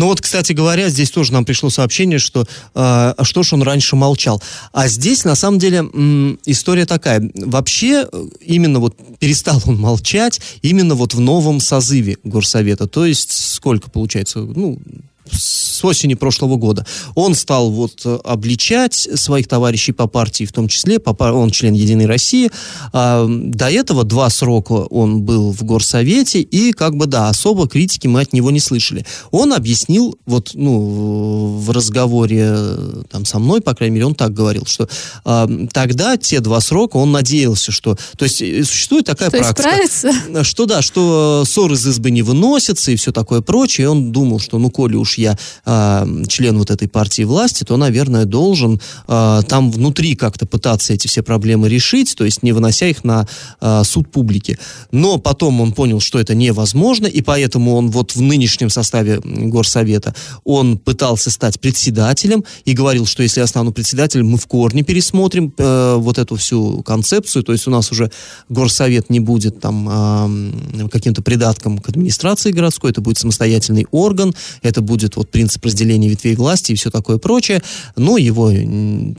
Ну 0.02 0.08
вот, 0.08 0.20
кстати 0.20 0.54
говоря, 0.54 0.90
здесь 0.90 1.12
тоже 1.12 1.32
нам 1.32 1.46
пришло 1.46 1.70
сообщение, 1.70 2.18
что 2.18 2.48
э, 2.74 3.14
что 3.22 3.44
ж 3.44 3.54
он 3.54 3.62
раньше 3.62 3.96
молчал. 3.96 4.42
А 4.74 4.88
здесь, 4.88 5.26
на 5.26 5.36
самом 5.36 5.60
деле, 5.60 5.78
м, 5.78 6.40
история 6.48 6.88
такая. 6.88 7.30
Вообще, 7.36 8.08
э, 8.12 8.26
именно 8.42 8.80
вот 8.80 8.96
перестал 9.20 9.62
он 9.68 9.78
молчать 9.78 10.42
именно 10.64 10.96
вот 10.96 11.14
в 11.14 11.20
новом 11.20 11.60
созыве 11.60 12.18
горсовета. 12.24 12.88
То 12.88 13.06
есть, 13.06 13.54
сколько 13.54 13.92
получается? 13.92 14.40
Ну, 14.40 14.80
с 15.32 15.84
осени 15.84 16.14
прошлого 16.14 16.58
года. 16.58 16.86
Он 17.16 17.36
стал 17.36 17.70
вот 17.72 18.06
обличать 18.24 18.94
своих 19.16 19.48
товарищей 19.48 19.92
по 19.92 20.08
партии, 20.08 20.46
в 20.46 20.52
том 20.52 20.68
числе, 20.68 21.00
он 21.00 21.52
член 21.52 21.74
Единой 21.74 22.06
России. 22.06 22.52
А, 22.94 23.26
до 23.28 23.70
этого 23.70 24.04
два 24.04 24.30
срока 24.30 24.74
он 24.74 25.22
был 25.22 25.52
в 25.52 25.64
горсовете, 25.64 26.42
и 26.42 26.72
как 26.74 26.96
бы, 26.96 27.06
да, 27.06 27.30
особо 27.30 27.68
критики 27.68 28.08
мы 28.08 28.22
от 28.22 28.34
него 28.34 28.52
не 28.52 28.60
слышали. 28.60 29.06
Он 29.32 29.54
объяснил, 29.54 30.18
вот, 30.26 30.52
ну, 30.54 31.58
в 31.58 31.72
разговоре 31.72 32.56
там 33.10 33.26
со 33.26 33.40
мной, 33.40 33.62
по 33.62 33.74
крайней 33.74 33.96
мере, 33.96 34.06
он 34.08 34.16
так 34.16 34.34
говорил, 34.34 34.66
что 34.66 34.88
э, 35.26 35.68
тогда 35.72 36.18
те 36.18 36.40
два 36.40 36.60
срока 36.60 36.98
он 36.98 37.12
надеялся, 37.12 37.72
что, 37.72 37.98
то 38.18 38.26
есть 38.26 38.42
э, 38.42 38.64
существует 38.64 39.06
такая 39.06 39.30
то 39.30 39.38
практика, 39.38 40.44
что 40.44 40.66
да, 40.66 40.82
что 40.82 41.44
ссор 41.46 41.72
из 41.74 41.86
избы 41.88 42.12
не 42.12 42.22
выносится 42.22 42.92
и 42.92 42.96
все 42.96 43.12
такое 43.12 43.42
прочее. 43.42 43.86
И 43.86 43.88
он 43.88 44.12
думал, 44.12 44.40
что 44.40 44.58
ну, 44.58 44.70
коли 44.70 44.96
уж 44.96 45.18
я 45.22 45.38
э, 45.66 46.24
член 46.28 46.58
вот 46.58 46.72
этой 46.72 46.88
партии 46.88 47.24
власти, 47.24 47.64
то, 47.64 47.78
наверное, 47.78 48.26
должен 48.26 48.82
э, 49.08 49.42
там 49.48 49.72
внутри 49.72 50.16
как-то 50.16 50.46
пытаться 50.46 50.94
эти 50.94 51.08
все 51.08 51.22
проблемы 51.22 51.70
решить, 51.70 52.16
то 52.16 52.26
есть 52.26 52.44
не 52.44 52.52
вынося 52.52 52.88
их 52.88 53.04
на 53.04 53.28
э, 53.62 53.84
суд 53.86 54.12
публики. 54.12 54.58
Но 54.92 55.18
потом 55.18 55.62
он 55.62 55.72
понял, 55.74 56.00
что 56.00 56.20
это 56.20 56.36
невозможно, 56.36 57.08
и 57.08 57.22
поэтому 57.22 57.76
он 57.76 57.90
вот 57.92 58.16
в 58.16 58.22
нынешнем 58.22 58.70
составе 58.70 59.20
горсовета 59.24 60.14
он 60.44 60.78
пытался 60.78 61.30
стать 61.30 61.60
председателем 61.60 62.44
и 62.66 62.74
говорил, 62.74 63.06
что 63.06 63.24
если 63.24 63.42
я 63.42 63.48
стану 63.48 63.72
председателем, 63.72 64.28
мы 64.28 64.38
в 64.38 64.48
корне 64.48 64.84
пересмотрим 64.84 65.54
э, 65.58 65.96
вот 65.98 66.18
эту 66.18 66.36
всю 66.36 66.84
концепцию, 66.84 67.44
то 67.44 67.52
есть 67.52 67.68
у 67.68 67.72
нас 67.72 67.92
уже 67.92 68.12
горсовет 68.50 69.10
не 69.10 69.20
будет 69.20 69.60
там 69.60 69.88
э, 69.90 70.90
каким-то 70.90 71.22
придатком 71.22 71.78
к 71.78 71.90
администрации 71.90 72.52
городской, 72.52 72.92
это 72.92 73.02
будет 73.02 73.18
самостоятельный 73.18 73.86
орган, 73.92 74.34
это 74.62 74.82
будет 74.82 75.11
вот 75.16 75.30
принцип 75.30 75.66
разделения 75.66 76.10
ветвей 76.10 76.36
власти 76.36 76.72
и 76.72 76.76
все 76.76 76.90
такое 76.90 77.18
прочее, 77.18 77.62
но 77.96 78.18
его 78.18 78.52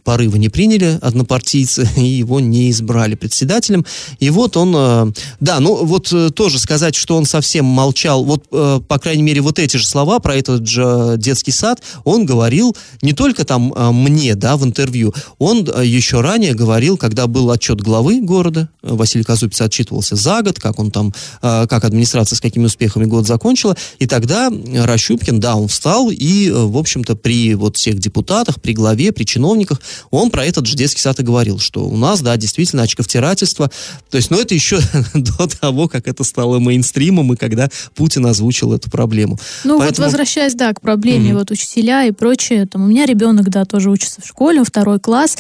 порывы 0.05 0.39
не 0.39 0.49
приняли 0.49 0.99
однопартийцы, 1.01 1.89
и 1.97 2.05
его 2.05 2.41
не 2.41 2.71
избрали 2.71 3.15
председателем, 3.15 3.85
и 4.19 4.31
вот 4.31 4.57
он, 4.57 4.75
э, 4.77 5.13
да, 5.41 5.61
ну 5.61 5.85
вот 5.85 6.13
э, 6.13 6.31
тоже 6.31 6.59
сказать, 6.59 6.95
что 6.95 7.17
он 7.17 7.27
совсем 7.27 7.65
молчал, 7.65 8.25
вот, 8.25 8.45
э, 8.53 8.81
по 8.87 8.99
крайней 8.99 9.23
мере, 9.23 9.41
вот 9.41 9.59
эти 9.59 9.77
же 9.77 9.87
слова 9.87 10.19
про 10.19 10.37
этот 10.37 10.67
же 10.67 11.15
детский 11.17 11.53
сад, 11.53 11.83
он 12.05 12.27
говорил 12.27 12.77
не 13.03 13.13
только 13.13 13.45
там 13.45 13.73
мне, 13.93 14.35
да, 14.35 14.57
в 14.57 14.65
интервью, 14.65 15.15
он 15.39 15.69
еще 15.83 16.21
ранее 16.21 16.55
говорил, 16.55 16.97
когда 16.97 17.27
был 17.27 17.51
отчет 17.51 17.81
главы 17.81 18.21
города, 18.21 18.69
Василий 18.83 19.25
Казупец 19.25 19.61
отчитывался 19.61 20.17
за 20.17 20.43
год, 20.43 20.59
как 20.59 20.79
он 20.79 20.91
там, 20.91 21.13
как 21.41 21.85
администрация 21.85 22.37
с 22.37 22.41
какими 22.41 22.67
успехами 22.67 23.05
год 23.05 23.27
закончила, 23.27 23.77
и 23.99 24.07
тогда 24.07 24.51
Рощупкин, 24.51 25.41
да, 25.41 25.57
он 25.57 25.69
встал 25.73 26.11
и, 26.11 26.49
э, 26.49 26.53
в 26.53 26.77
общем-то, 26.77 27.17
при 27.17 27.55
вот 27.55 27.77
всех 27.77 27.99
депутатах, 27.99 28.61
при 28.61 28.73
главе, 28.73 29.13
при 29.13 29.25
чиновниках, 29.25 29.81
он 30.11 30.31
про 30.31 30.45
этот 30.45 30.67
же 30.67 30.77
детский 30.77 31.01
сад 31.01 31.19
и 31.21 31.23
говорил, 31.23 31.59
что 31.59 31.87
у 31.87 31.97
нас, 31.97 32.21
да, 32.21 32.37
действительно 32.37 32.83
очковтирательство, 32.83 33.71
то 34.11 34.17
есть, 34.17 34.31
ну, 34.31 34.39
это 34.39 34.55
еще 34.55 34.79
до 35.15 35.49
того, 35.49 35.89
как 35.89 36.07
это 36.07 36.25
стало 36.25 36.59
мейнстримом, 36.59 37.33
и 37.33 37.37
когда 37.37 37.69
Путин 37.95 38.27
озвучил 38.27 38.73
эту 38.73 38.91
проблему. 38.91 39.39
Ну, 39.65 39.79
Поэтому... 39.79 40.07
вот 40.07 40.13
возвращаясь, 40.13 40.55
да, 40.55 40.73
к 40.73 40.81
проблеме, 40.81 41.31
mm-hmm. 41.31 41.39
вот 41.39 41.51
учителя 41.51 42.05
и 42.05 42.13
прочее, 42.13 42.67
там, 42.67 42.85
у 42.85 42.87
меня 42.87 43.07
ребенок, 43.07 43.49
да, 43.49 43.65
тоже 43.65 43.91
учится 43.91 44.21
в 44.21 44.27
школе, 44.27 44.63
второй 44.65 45.01
класс, 45.01 45.37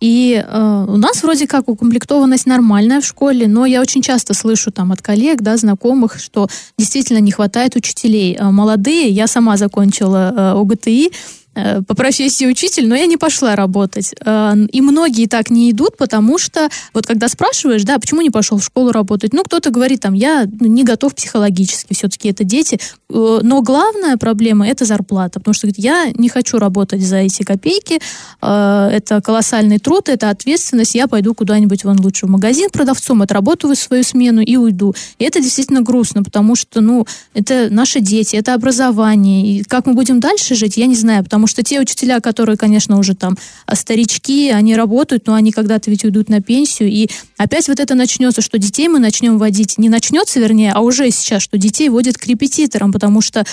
и 0.00 0.44
э, 0.44 0.84
у 0.88 0.96
нас 0.96 1.22
вроде 1.22 1.46
как 1.46 1.68
укомплектованность 1.68 2.46
нормальная 2.46 3.00
в 3.00 3.06
школе, 3.06 3.46
но 3.46 3.66
я 3.66 3.80
очень 3.80 4.02
часто 4.02 4.34
слышу 4.34 4.70
там 4.70 4.92
от 4.92 5.00
коллег, 5.02 5.40
да, 5.40 5.56
знакомых, 5.56 6.18
что 6.18 6.48
действительно 6.78 7.18
не 7.18 7.30
хватает 7.30 7.76
учителей. 7.76 8.36
Э, 8.38 8.50
молодые, 8.50 9.08
я 9.08 9.26
сама 9.26 9.56
закончила 9.56 9.73
ОГТИ, 9.76 11.10
Э, 11.10 11.10
по 11.54 11.94
профессии 11.94 12.46
учитель, 12.46 12.88
но 12.88 12.94
я 12.94 13.06
не 13.06 13.16
пошла 13.16 13.56
работать. 13.56 14.14
Э, 14.24 14.54
и 14.72 14.80
многие 14.80 15.26
так 15.26 15.50
не 15.50 15.70
идут, 15.70 15.96
потому 15.96 16.38
что 16.38 16.68
вот 16.92 17.06
когда 17.06 17.28
спрашиваешь, 17.28 17.84
да, 17.84 17.98
почему 17.98 18.22
не 18.22 18.30
пошел 18.30 18.58
в 18.58 18.64
школу 18.64 18.92
работать, 18.92 19.32
ну, 19.32 19.44
кто-то 19.44 19.70
говорит, 19.70 20.00
там, 20.00 20.14
я 20.14 20.46
ну, 20.60 20.66
не 20.66 20.84
готов 20.84 21.14
психологически, 21.14 21.94
все-таки 21.94 22.28
это 22.28 22.44
дети. 22.44 22.80
Э, 23.10 23.40
но 23.42 23.62
главная 23.62 24.16
проблема– 24.16 24.66
это 24.68 24.84
зарплата, 24.84 25.40
потому 25.40 25.54
что 25.54 25.68
я 25.76 26.10
не 26.14 26.28
хочу 26.28 26.58
работать 26.58 27.02
за 27.02 27.16
эти 27.16 27.42
копейки, 27.42 28.00
это 28.40 29.20
колоссальный 29.22 29.78
труд, 29.78 30.08
это 30.08 30.30
ответственность, 30.30 30.94
я 30.94 31.06
пойду 31.06 31.34
куда-нибудь 31.34 31.84
вон 31.84 32.00
лучше 32.00 32.26
в 32.26 32.30
магазин 32.30 32.70
продавцом, 32.70 33.22
отработаю 33.22 33.74
свою 33.76 34.02
смену 34.02 34.40
и 34.40 34.56
уйду. 34.56 34.94
И 35.18 35.24
это 35.24 35.40
действительно 35.40 35.82
грустно, 35.82 36.22
потому 36.22 36.56
что, 36.56 36.80
ну, 36.80 37.06
это 37.34 37.68
наши 37.70 38.00
дети, 38.00 38.36
это 38.36 38.54
образование, 38.54 39.46
и 39.46 39.62
как 39.62 39.86
мы 39.86 39.94
будем 39.94 40.20
дальше 40.20 40.54
жить, 40.54 40.76
я 40.76 40.86
не 40.86 40.94
знаю, 40.94 41.24
потому 41.24 41.43
Потому 41.44 41.56
что 41.56 41.62
те 41.62 41.78
учителя, 41.78 42.20
которые, 42.20 42.56
конечно, 42.56 42.98
уже 42.98 43.14
там 43.14 43.36
а, 43.66 43.76
старички, 43.76 44.50
они 44.50 44.74
работают, 44.74 45.26
но 45.26 45.34
они 45.34 45.52
когда-то 45.52 45.90
ведь 45.90 46.02
уйдут 46.02 46.30
на 46.30 46.40
пенсию. 46.40 46.88
И 46.88 47.10
опять 47.36 47.68
вот 47.68 47.80
это 47.80 47.94
начнется, 47.94 48.40
что 48.40 48.56
детей 48.56 48.88
мы 48.88 48.98
начнем 48.98 49.36
водить. 49.36 49.76
Не 49.76 49.90
начнется, 49.90 50.40
вернее, 50.40 50.72
а 50.72 50.80
уже 50.80 51.10
сейчас, 51.10 51.42
что 51.42 51.58
детей 51.58 51.90
водят 51.90 52.16
к 52.16 52.24
репетиторам, 52.26 52.92
потому 52.92 53.20
что 53.20 53.44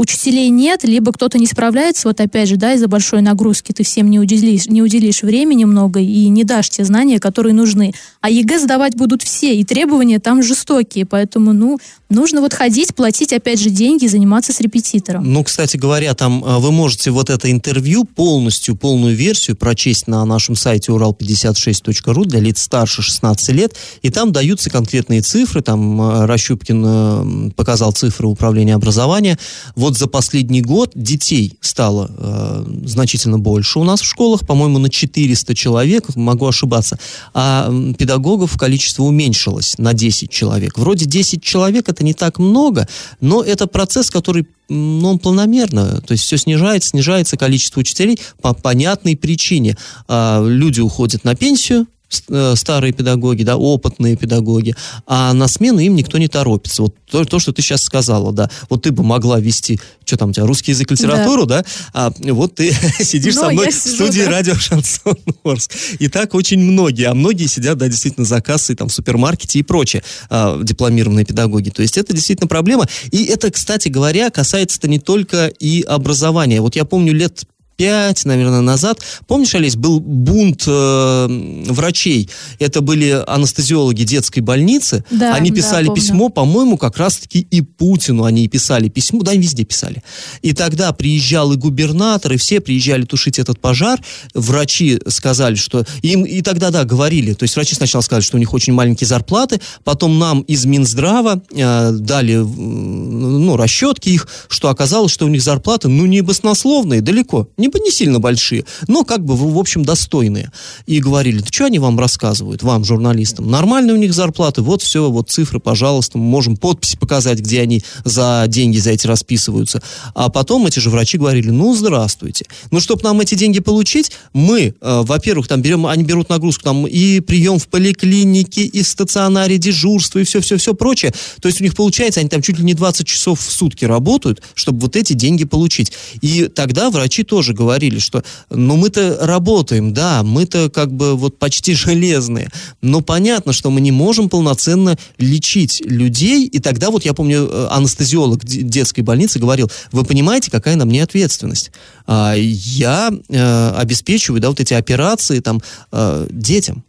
учителей 0.00 0.48
нет, 0.48 0.82
либо 0.82 1.12
кто-то 1.12 1.38
не 1.38 1.46
справляется, 1.46 2.08
вот 2.08 2.20
опять 2.20 2.48
же, 2.48 2.56
да, 2.56 2.72
из-за 2.72 2.88
большой 2.88 3.20
нагрузки 3.20 3.72
ты 3.72 3.84
всем 3.84 4.08
не 4.08 4.18
уделишь, 4.18 4.66
не 4.66 4.80
уделишь 4.82 5.22
времени 5.22 5.64
много 5.64 6.00
и 6.00 6.28
не 6.28 6.44
дашь 6.44 6.70
те 6.70 6.84
знания, 6.84 7.20
которые 7.20 7.52
нужны. 7.52 7.92
А 8.22 8.30
ЕГЭ 8.30 8.60
сдавать 8.60 8.96
будут 8.96 9.22
все, 9.22 9.54
и 9.54 9.64
требования 9.64 10.18
там 10.18 10.42
жестокие, 10.42 11.04
поэтому, 11.04 11.52
ну, 11.52 11.78
нужно 12.08 12.40
вот 12.40 12.54
ходить, 12.54 12.94
платить, 12.94 13.32
опять 13.32 13.60
же, 13.60 13.68
деньги, 13.68 14.06
заниматься 14.06 14.52
с 14.52 14.60
репетитором. 14.60 15.30
Ну, 15.30 15.44
кстати 15.44 15.76
говоря, 15.76 16.14
там 16.14 16.42
э, 16.44 16.58
вы 16.58 16.72
можете 16.72 17.10
вот 17.10 17.28
это 17.28 17.50
интервью 17.50 18.04
полностью, 18.04 18.76
полную 18.76 19.14
версию 19.14 19.56
прочесть 19.56 20.06
на 20.06 20.24
нашем 20.24 20.56
сайте 20.56 20.92
урал56.ру 20.92 22.24
для 22.24 22.40
лиц 22.40 22.62
старше 22.62 23.02
16 23.02 23.48
лет, 23.50 23.76
и 24.02 24.10
там 24.10 24.32
даются 24.32 24.70
конкретные 24.70 25.20
цифры, 25.20 25.60
там 25.60 26.00
э, 26.00 26.26
Рощупкин 26.26 26.84
э, 26.86 27.50
показал 27.50 27.92
цифры 27.92 28.26
управления 28.26 28.74
образования, 28.74 29.38
вот 29.76 29.89
вот 29.90 29.98
за 29.98 30.06
последний 30.06 30.62
год 30.62 30.92
детей 30.94 31.58
стало 31.60 32.10
э, 32.16 32.64
значительно 32.84 33.40
больше 33.40 33.80
у 33.80 33.84
нас 33.84 34.00
в 34.00 34.04
школах, 34.04 34.46
по-моему, 34.46 34.78
на 34.78 34.88
400 34.88 35.52
человек, 35.56 36.04
могу 36.14 36.46
ошибаться, 36.46 36.96
а 37.34 37.68
педагогов 37.98 38.56
количество 38.56 39.02
уменьшилось 39.02 39.78
на 39.78 39.92
10 39.92 40.30
человек. 40.30 40.78
Вроде 40.78 41.06
10 41.06 41.42
человек 41.42 41.88
это 41.88 42.04
не 42.04 42.14
так 42.14 42.38
много, 42.38 42.86
но 43.20 43.42
это 43.42 43.66
процесс, 43.66 44.10
который 44.10 44.46
ну, 44.68 45.08
он 45.08 45.18
планомерно, 45.18 46.00
то 46.00 46.12
есть 46.12 46.22
все 46.22 46.36
снижается, 46.36 46.90
снижается 46.90 47.36
количество 47.36 47.80
учителей 47.80 48.20
по 48.40 48.54
понятной 48.54 49.16
причине. 49.16 49.76
А, 50.06 50.40
люди 50.46 50.80
уходят 50.80 51.24
на 51.24 51.34
пенсию, 51.34 51.88
Э, 51.90 51.99
старые 52.10 52.92
педагоги, 52.92 53.42
да, 53.42 53.56
опытные 53.56 54.16
педагоги, 54.16 54.74
а 55.06 55.32
на 55.32 55.48
смену 55.48 55.78
им 55.78 55.94
никто 55.94 56.18
не 56.18 56.28
торопится. 56.28 56.82
Вот 56.82 56.94
то, 57.10 57.24
то 57.24 57.38
что 57.38 57.52
ты 57.52 57.62
сейчас 57.62 57.82
сказала, 57.82 58.32
да, 58.32 58.50
вот 58.68 58.82
ты 58.82 58.92
бы 58.92 59.02
могла 59.02 59.40
вести, 59.40 59.80
что 60.04 60.16
там 60.16 60.30
у 60.30 60.32
тебя, 60.32 60.46
русский 60.46 60.72
язык, 60.72 60.90
литературу, 60.90 61.46
да, 61.46 61.62
да? 61.62 61.64
а 61.92 62.12
вот 62.32 62.56
ты 62.56 62.72
сидишь 63.00 63.36
Но 63.36 63.42
со 63.42 63.50
мной 63.50 63.70
в 63.70 63.74
студии 63.74 64.22
да. 64.22 64.30
радио 64.30 64.54
Шансон 64.54 65.16
Орск. 65.44 65.72
И 65.98 66.08
так 66.08 66.34
очень 66.34 66.58
многие, 66.58 67.04
а 67.04 67.14
многие 67.14 67.46
сидят, 67.46 67.78
да, 67.78 67.88
действительно 67.88 68.26
за 68.26 68.40
кассой, 68.40 68.76
там, 68.76 68.88
в 68.88 68.92
супермаркете 68.92 69.58
и 69.58 69.62
прочее, 69.62 70.02
а, 70.28 70.60
дипломированные 70.62 71.24
педагоги. 71.24 71.70
То 71.70 71.82
есть 71.82 71.96
это 71.96 72.12
действительно 72.12 72.48
проблема. 72.48 72.88
И 73.10 73.24
это, 73.24 73.50
кстати 73.50 73.88
говоря, 73.88 74.30
касается-то 74.30 74.88
не 74.88 74.98
только 74.98 75.46
и 75.46 75.82
образования. 75.82 76.60
Вот 76.60 76.76
я 76.76 76.84
помню 76.84 77.12
лет 77.12 77.44
пять, 77.80 78.26
наверное, 78.26 78.60
назад. 78.60 79.00
Помнишь, 79.26 79.54
Олесь, 79.54 79.74
был 79.74 80.00
бунт 80.00 80.64
э, 80.66 81.64
врачей. 81.70 82.28
Это 82.58 82.82
были 82.82 83.24
анестезиологи 83.26 84.02
детской 84.02 84.40
больницы. 84.40 85.02
Да, 85.10 85.34
они 85.34 85.50
писали 85.50 85.86
да, 85.86 85.94
письмо, 85.94 86.28
по-моему, 86.28 86.76
как 86.76 86.98
раз-таки 86.98 87.40
и 87.40 87.62
Путину 87.62 88.24
они 88.24 88.46
писали 88.48 88.90
письмо. 88.90 89.22
Да, 89.22 89.30
они 89.30 89.40
везде 89.40 89.64
писали. 89.64 90.02
И 90.42 90.52
тогда 90.52 90.92
приезжал 90.92 91.54
и 91.54 91.56
губернатор, 91.56 92.32
и 92.34 92.36
все 92.36 92.60
приезжали 92.60 93.06
тушить 93.06 93.38
этот 93.38 93.58
пожар. 93.58 93.98
Врачи 94.34 95.00
сказали, 95.06 95.54
что... 95.54 95.86
Им 96.02 96.24
и 96.24 96.42
тогда, 96.42 96.68
да, 96.68 96.84
говорили. 96.84 97.32
То 97.32 97.44
есть 97.44 97.56
врачи 97.56 97.74
сначала 97.74 98.02
сказали, 98.02 98.22
что 98.22 98.36
у 98.36 98.40
них 98.40 98.52
очень 98.52 98.74
маленькие 98.74 99.08
зарплаты. 99.08 99.58
Потом 99.84 100.18
нам 100.18 100.42
из 100.42 100.66
Минздрава 100.66 101.42
э, 101.50 101.92
дали, 101.92 102.34
ну, 102.34 103.56
расчетки 103.56 104.10
их, 104.10 104.28
что 104.48 104.68
оказалось, 104.68 105.12
что 105.12 105.24
у 105.24 105.28
них 105.28 105.40
зарплаты, 105.40 105.88
ну, 105.88 106.04
не 106.04 106.20
баснословные, 106.20 107.00
далеко. 107.00 107.48
Не 107.56 107.69
не 107.78 107.90
сильно 107.90 108.18
большие, 108.18 108.64
но 108.88 109.04
как 109.04 109.24
бы, 109.24 109.36
в 109.36 109.58
общем, 109.58 109.84
достойные. 109.84 110.50
И 110.86 111.00
говорили, 111.00 111.40
да 111.40 111.46
что 111.50 111.66
они 111.66 111.78
вам 111.78 111.98
рассказывают, 111.98 112.62
вам, 112.62 112.84
журналистам? 112.84 113.50
Нормальные 113.50 113.94
у 113.94 113.98
них 113.98 114.12
зарплаты, 114.12 114.62
вот 114.62 114.82
все, 114.82 115.10
вот 115.10 115.30
цифры, 115.30 115.60
пожалуйста, 115.60 116.18
мы 116.18 116.24
можем 116.24 116.56
подписи 116.56 116.96
показать, 116.96 117.40
где 117.40 117.60
они 117.60 117.82
за 118.04 118.44
деньги 118.48 118.78
за 118.78 118.90
эти 118.90 119.06
расписываются. 119.06 119.82
А 120.14 120.28
потом 120.28 120.66
эти 120.66 120.78
же 120.78 120.90
врачи 120.90 121.18
говорили, 121.18 121.50
ну, 121.50 121.74
здравствуйте. 121.74 122.46
Ну, 122.70 122.80
чтобы 122.80 123.02
нам 123.02 123.20
эти 123.20 123.34
деньги 123.34 123.60
получить, 123.60 124.12
мы, 124.32 124.74
э, 124.80 125.02
во-первых, 125.04 125.48
там 125.48 125.62
берем, 125.62 125.86
они 125.86 126.04
берут 126.04 126.28
нагрузку 126.28 126.64
там 126.64 126.86
и 126.86 127.20
прием 127.20 127.58
в 127.58 127.68
поликлинике, 127.68 128.62
и 128.62 128.82
стационаре, 128.82 129.58
дежурство, 129.58 130.18
и 130.18 130.24
все-все-все 130.24 130.74
прочее. 130.74 131.12
То 131.40 131.48
есть 131.48 131.60
у 131.60 131.64
них 131.64 131.74
получается, 131.74 132.20
они 132.20 132.28
там 132.28 132.42
чуть 132.42 132.58
ли 132.58 132.64
не 132.64 132.74
20 132.74 133.06
часов 133.06 133.40
в 133.40 133.50
сутки 133.50 133.84
работают, 133.84 134.42
чтобы 134.54 134.80
вот 134.80 134.96
эти 134.96 135.12
деньги 135.12 135.44
получить. 135.44 135.92
И 136.20 136.48
тогда 136.48 136.90
врачи 136.90 137.22
тоже 137.22 137.52
говорили, 137.60 137.98
что, 137.98 138.24
ну, 138.48 138.76
мы-то 138.76 139.18
работаем, 139.20 139.92
да, 139.92 140.22
мы-то 140.22 140.70
как 140.70 140.90
бы 140.90 141.14
вот 141.14 141.38
почти 141.38 141.74
железные, 141.74 142.48
но 142.80 143.02
понятно, 143.02 143.52
что 143.52 143.70
мы 143.70 143.82
не 143.82 143.92
можем 143.92 144.30
полноценно 144.30 144.96
лечить 145.18 145.82
людей, 145.84 146.46
и 146.46 146.58
тогда 146.58 146.90
вот 146.90 147.04
я 147.04 147.12
помню, 147.12 147.46
э, 147.46 147.66
анестезиолог 147.70 148.44
детской 148.44 149.02
больницы 149.02 149.38
говорил, 149.38 149.70
вы 149.92 150.04
понимаете, 150.04 150.50
какая 150.50 150.76
на 150.76 150.86
мне 150.86 151.02
ответственность? 151.02 151.70
А, 152.06 152.34
я 152.34 153.10
э, 153.28 153.70
обеспечиваю, 153.76 154.40
да, 154.40 154.48
вот 154.48 154.60
эти 154.60 154.72
операции 154.74 155.40
там 155.40 155.60
э, 155.92 156.26
детям. 156.30 156.82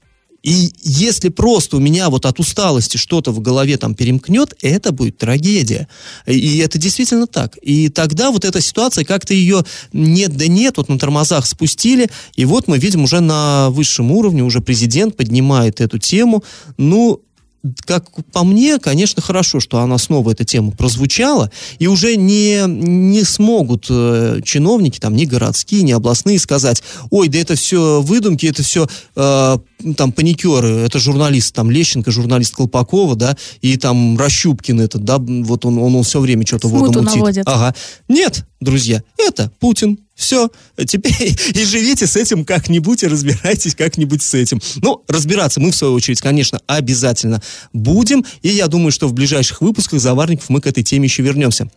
И 0.43 0.71
если 0.81 1.29
просто 1.29 1.77
у 1.77 1.79
меня 1.79 2.09
вот 2.09 2.25
от 2.25 2.39
усталости 2.39 2.97
что-то 2.97 3.31
в 3.31 3.39
голове 3.39 3.77
там 3.77 3.93
перемкнет, 3.93 4.55
это 4.61 4.91
будет 4.91 5.17
трагедия. 5.17 5.87
И 6.25 6.57
это 6.57 6.79
действительно 6.79 7.27
так. 7.27 7.57
И 7.61 7.89
тогда 7.89 8.31
вот 8.31 8.43
эта 8.43 8.59
ситуация, 8.59 9.05
как-то 9.05 9.33
ее 9.33 9.63
нет 9.93 10.35
да 10.35 10.47
нет, 10.47 10.77
вот 10.77 10.89
на 10.89 10.97
тормозах 10.97 11.45
спустили, 11.45 12.09
и 12.35 12.45
вот 12.45 12.67
мы 12.67 12.79
видим 12.79 13.03
уже 13.03 13.19
на 13.19 13.69
высшем 13.69 14.11
уровне, 14.11 14.43
уже 14.43 14.61
президент 14.61 15.15
поднимает 15.15 15.79
эту 15.79 15.99
тему. 15.99 16.43
Ну, 16.77 17.21
как 17.85 18.05
по 18.31 18.43
мне, 18.43 18.79
конечно, 18.79 19.21
хорошо, 19.21 19.59
что 19.59 19.79
она 19.79 19.97
снова 19.97 20.31
эта 20.31 20.43
тема 20.45 20.71
прозвучала, 20.71 21.51
и 21.79 21.87
уже 21.87 22.15
не, 22.15 22.63
не 22.67 23.23
смогут 23.23 23.85
э, 23.89 24.41
чиновники, 24.43 24.99
там, 24.99 25.15
ни 25.15 25.25
городские, 25.25 25.83
ни 25.83 25.91
областные 25.91 26.39
сказать, 26.39 26.81
ой, 27.11 27.27
да 27.27 27.37
это 27.37 27.55
все 27.55 28.01
выдумки, 28.01 28.47
это 28.47 28.63
все 28.63 28.87
э, 29.15 29.57
там 29.95 30.11
паникеры, 30.11 30.69
это 30.79 30.99
журналист, 30.99 31.53
там, 31.53 31.69
Лещенко, 31.69 32.09
журналист 32.11 32.55
Колпакова, 32.55 33.15
да, 33.15 33.37
и 33.61 33.77
там 33.77 34.17
Рощупкин 34.17 34.81
этот, 34.81 35.03
да, 35.03 35.17
вот 35.19 35.65
он, 35.65 35.77
он, 35.77 35.95
он 35.95 36.03
все 36.03 36.19
время 36.19 36.45
что-то 36.45 36.67
воду 36.67 37.01
мутит. 37.01 37.15
Наводит. 37.15 37.47
Ага. 37.47 37.75
Нет, 38.07 38.45
друзья, 38.59 39.03
это 39.17 39.51
Путин, 39.59 39.99
все, 40.21 40.49
теперь 40.87 41.37
и 41.53 41.65
живите 41.65 42.07
с 42.07 42.15
этим 42.15 42.45
как-нибудь, 42.45 43.03
и 43.03 43.07
разбирайтесь 43.07 43.75
как-нибудь 43.75 44.21
с 44.21 44.33
этим. 44.33 44.61
Ну, 44.77 45.03
разбираться 45.07 45.59
мы, 45.59 45.71
в 45.71 45.75
свою 45.75 45.93
очередь, 45.93 46.21
конечно, 46.21 46.61
обязательно 46.67 47.41
будем, 47.73 48.25
и 48.41 48.49
я 48.49 48.67
думаю, 48.67 48.91
что 48.91 49.07
в 49.07 49.13
ближайших 49.13 49.61
выпусках 49.61 49.99
«Заварников» 49.99 50.49
мы 50.49 50.61
к 50.61 50.67
этой 50.67 50.83
теме 50.83 51.05
еще 51.05 51.23
вернемся. 51.23 51.69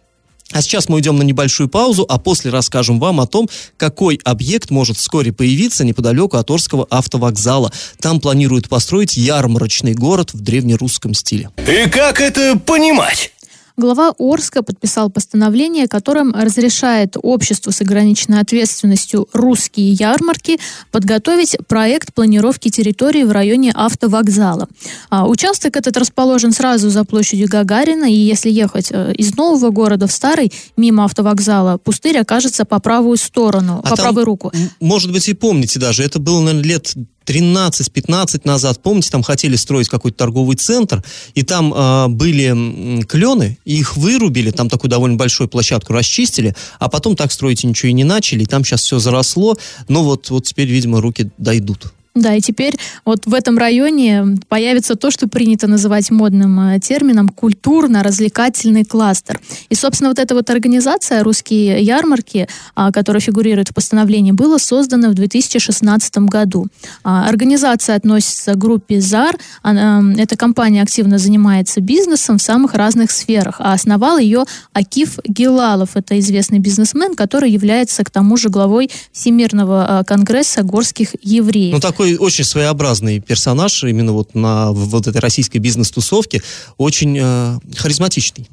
А 0.52 0.62
сейчас 0.62 0.88
мы 0.88 0.96
уйдем 0.96 1.16
на 1.16 1.22
небольшую 1.22 1.68
паузу, 1.68 2.04
а 2.09 2.18
после 2.18 2.50
расскажем 2.50 3.00
вам 3.00 3.20
о 3.20 3.26
том, 3.26 3.48
какой 3.76 4.20
объект 4.24 4.70
может 4.70 4.96
вскоре 4.96 5.33
появиться 5.33 5.85
неподалеку 5.85 6.37
от 6.37 6.50
Орского 6.50 6.87
автовокзала. 6.90 7.72
Там 8.00 8.20
планируют 8.20 8.68
построить 8.68 9.16
ярмарочный 9.16 9.94
город 9.94 10.35
в 10.35 10.40
древнерусском 10.40 11.14
стиле. 11.14 11.50
И 11.66 11.88
как 11.88 12.20
это 12.20 12.59
понимать? 12.59 13.33
Глава 13.77 14.15
Орска 14.21 14.63
подписал 14.63 15.11
постановление, 15.11 15.89
которым 15.89 16.33
разрешает 16.33 17.17
обществу 17.21 17.73
с 17.73 17.81
ограниченной 17.81 18.39
ответственностью 18.39 19.29
«Русские 19.33 19.91
ярмарки» 19.91 20.61
подготовить 20.93 21.57
проект 21.67 22.15
планировки 22.15 22.69
территории 22.69 23.25
в 23.25 23.33
районе 23.33 23.73
автовокзала. 23.75 24.69
А, 25.11 25.27
участок 25.27 25.77
этот 25.77 25.97
расположен 25.97 26.53
сразу 26.53 26.89
за 26.89 27.03
площадью 27.03 27.49
Гагарина, 27.49 28.05
и 28.05 28.15
если 28.15 28.49
ехать 28.49 28.93
э, 28.93 29.13
из 29.15 29.35
нового 29.37 29.71
города 29.71 30.07
в 30.07 30.13
старый, 30.13 30.53
мимо 30.77 31.05
автовокзала, 31.05 31.77
пустырь 31.79 32.19
окажется 32.19 32.65
по 32.65 32.79
правую 32.79 33.17
сторону, 33.17 33.81
а 33.85 33.91
по 33.91 33.97
правую 33.97 34.25
руку. 34.25 34.53
Может 34.79 35.11
быть, 35.11 35.29
и 35.29 35.35
помните 35.35 35.81
даже, 35.81 36.05
это 36.05 36.21
было, 36.21 36.41
наверное, 36.41 36.65
лет 36.65 36.95
13-15 37.27 38.43
назад, 38.45 38.83
помните, 38.83 39.11
там 39.11 39.23
хотели 39.23 39.57
строить 39.57 39.89
какой-то 39.89 40.19
торговый 40.19 40.57
центр, 40.57 41.03
и 41.35 41.43
там 41.43 41.73
э, 41.73 42.09
были 42.09 43.03
клены, 43.05 43.59
их 43.65 43.97
вырубили, 43.97 44.51
там 44.51 44.69
такую 44.69 44.91
довольно 44.91 45.17
большую 45.17 45.49
площадку 45.49 45.93
расчистили, 45.93 46.55
а 46.79 46.89
потом 46.89 47.17
так 47.17 47.33
строить 47.33 47.65
ничего 47.65 47.89
и 47.89 47.93
не 47.93 48.05
начали, 48.05 48.43
и 48.43 48.47
там 48.47 48.65
сейчас 48.65 48.83
все 48.83 48.99
заросло, 48.99 49.57
но 49.89 50.05
вот, 50.05 50.29
вот 50.31 50.45
теперь, 50.45 50.69
видимо, 50.69 51.01
руки 51.01 51.31
дойдут. 51.39 51.93
Да, 52.14 52.33
и 52.33 52.40
теперь 52.40 52.79
вот 53.05 53.27
в 53.27 53.35
этом 53.35 53.59
районе 53.59 54.37
появится 54.48 54.94
то, 54.94 55.11
что 55.11 55.29
принято 55.29 55.66
называть 55.66 56.12
модным 56.12 56.61
э, 56.61 56.79
термином 56.79 57.29
культурно-развлекательный 57.29 58.85
кластер. 58.85 59.40
И, 59.68 59.74
собственно, 59.74 60.11
вот 60.11 60.20
эта 60.20 60.37
вот 60.37 60.48
организация 60.48 61.24
«Русские 61.24 61.83
ярмарки», 61.83 62.46
а, 62.77 62.92
которая 62.92 63.20
фигурирует 63.20 63.70
в 63.70 63.74
постановлении, 63.74 64.31
была 64.31 64.61
создана 64.61 65.09
в 65.09 65.14
2016 65.14 66.18
году. 66.18 66.68
А, 67.03 67.29
организация 67.29 67.96
относится 67.96 68.55
к 68.55 68.59
группе 68.59 69.00
ЗАР. 69.00 69.37
Эта 69.64 70.37
компания 70.37 70.83
активно 70.83 71.18
занимается 71.18 71.81
бизнесом 71.81 72.38
в 72.38 72.42
самых 72.42 72.74
разных 72.74 73.11
сферах. 73.11 73.57
А 73.59 73.72
основал 73.72 74.18
ее 74.18 74.44
Акиф 74.72 75.18
Гилалов. 75.27 75.96
Это 75.96 76.18
известный 76.20 76.61
бизнесмен, 76.61 77.16
который 77.16 77.50
является, 77.50 78.05
к 78.05 78.11
тому 78.11 78.37
же, 78.37 78.50
главой 78.50 78.88
Всемирного 79.11 80.00
э, 80.00 80.05
конгресса 80.05 80.62
горских 80.62 81.16
евреев. 81.20 81.74
Ну, 81.74 81.81
такой 81.81 82.04
такой 82.05 82.17
очень 82.17 82.45
своеобразный 82.45 83.21
персонаж 83.21 83.83
именно 83.85 84.12
вот 84.12 84.35
на 84.35 84.73
вот 84.73 85.07
этой 85.07 85.21
российской 85.21 85.59
бизнес-тусовке, 85.59 86.43
очень 86.77 87.19
э, 87.19 87.59
харизматичный. 87.77 88.49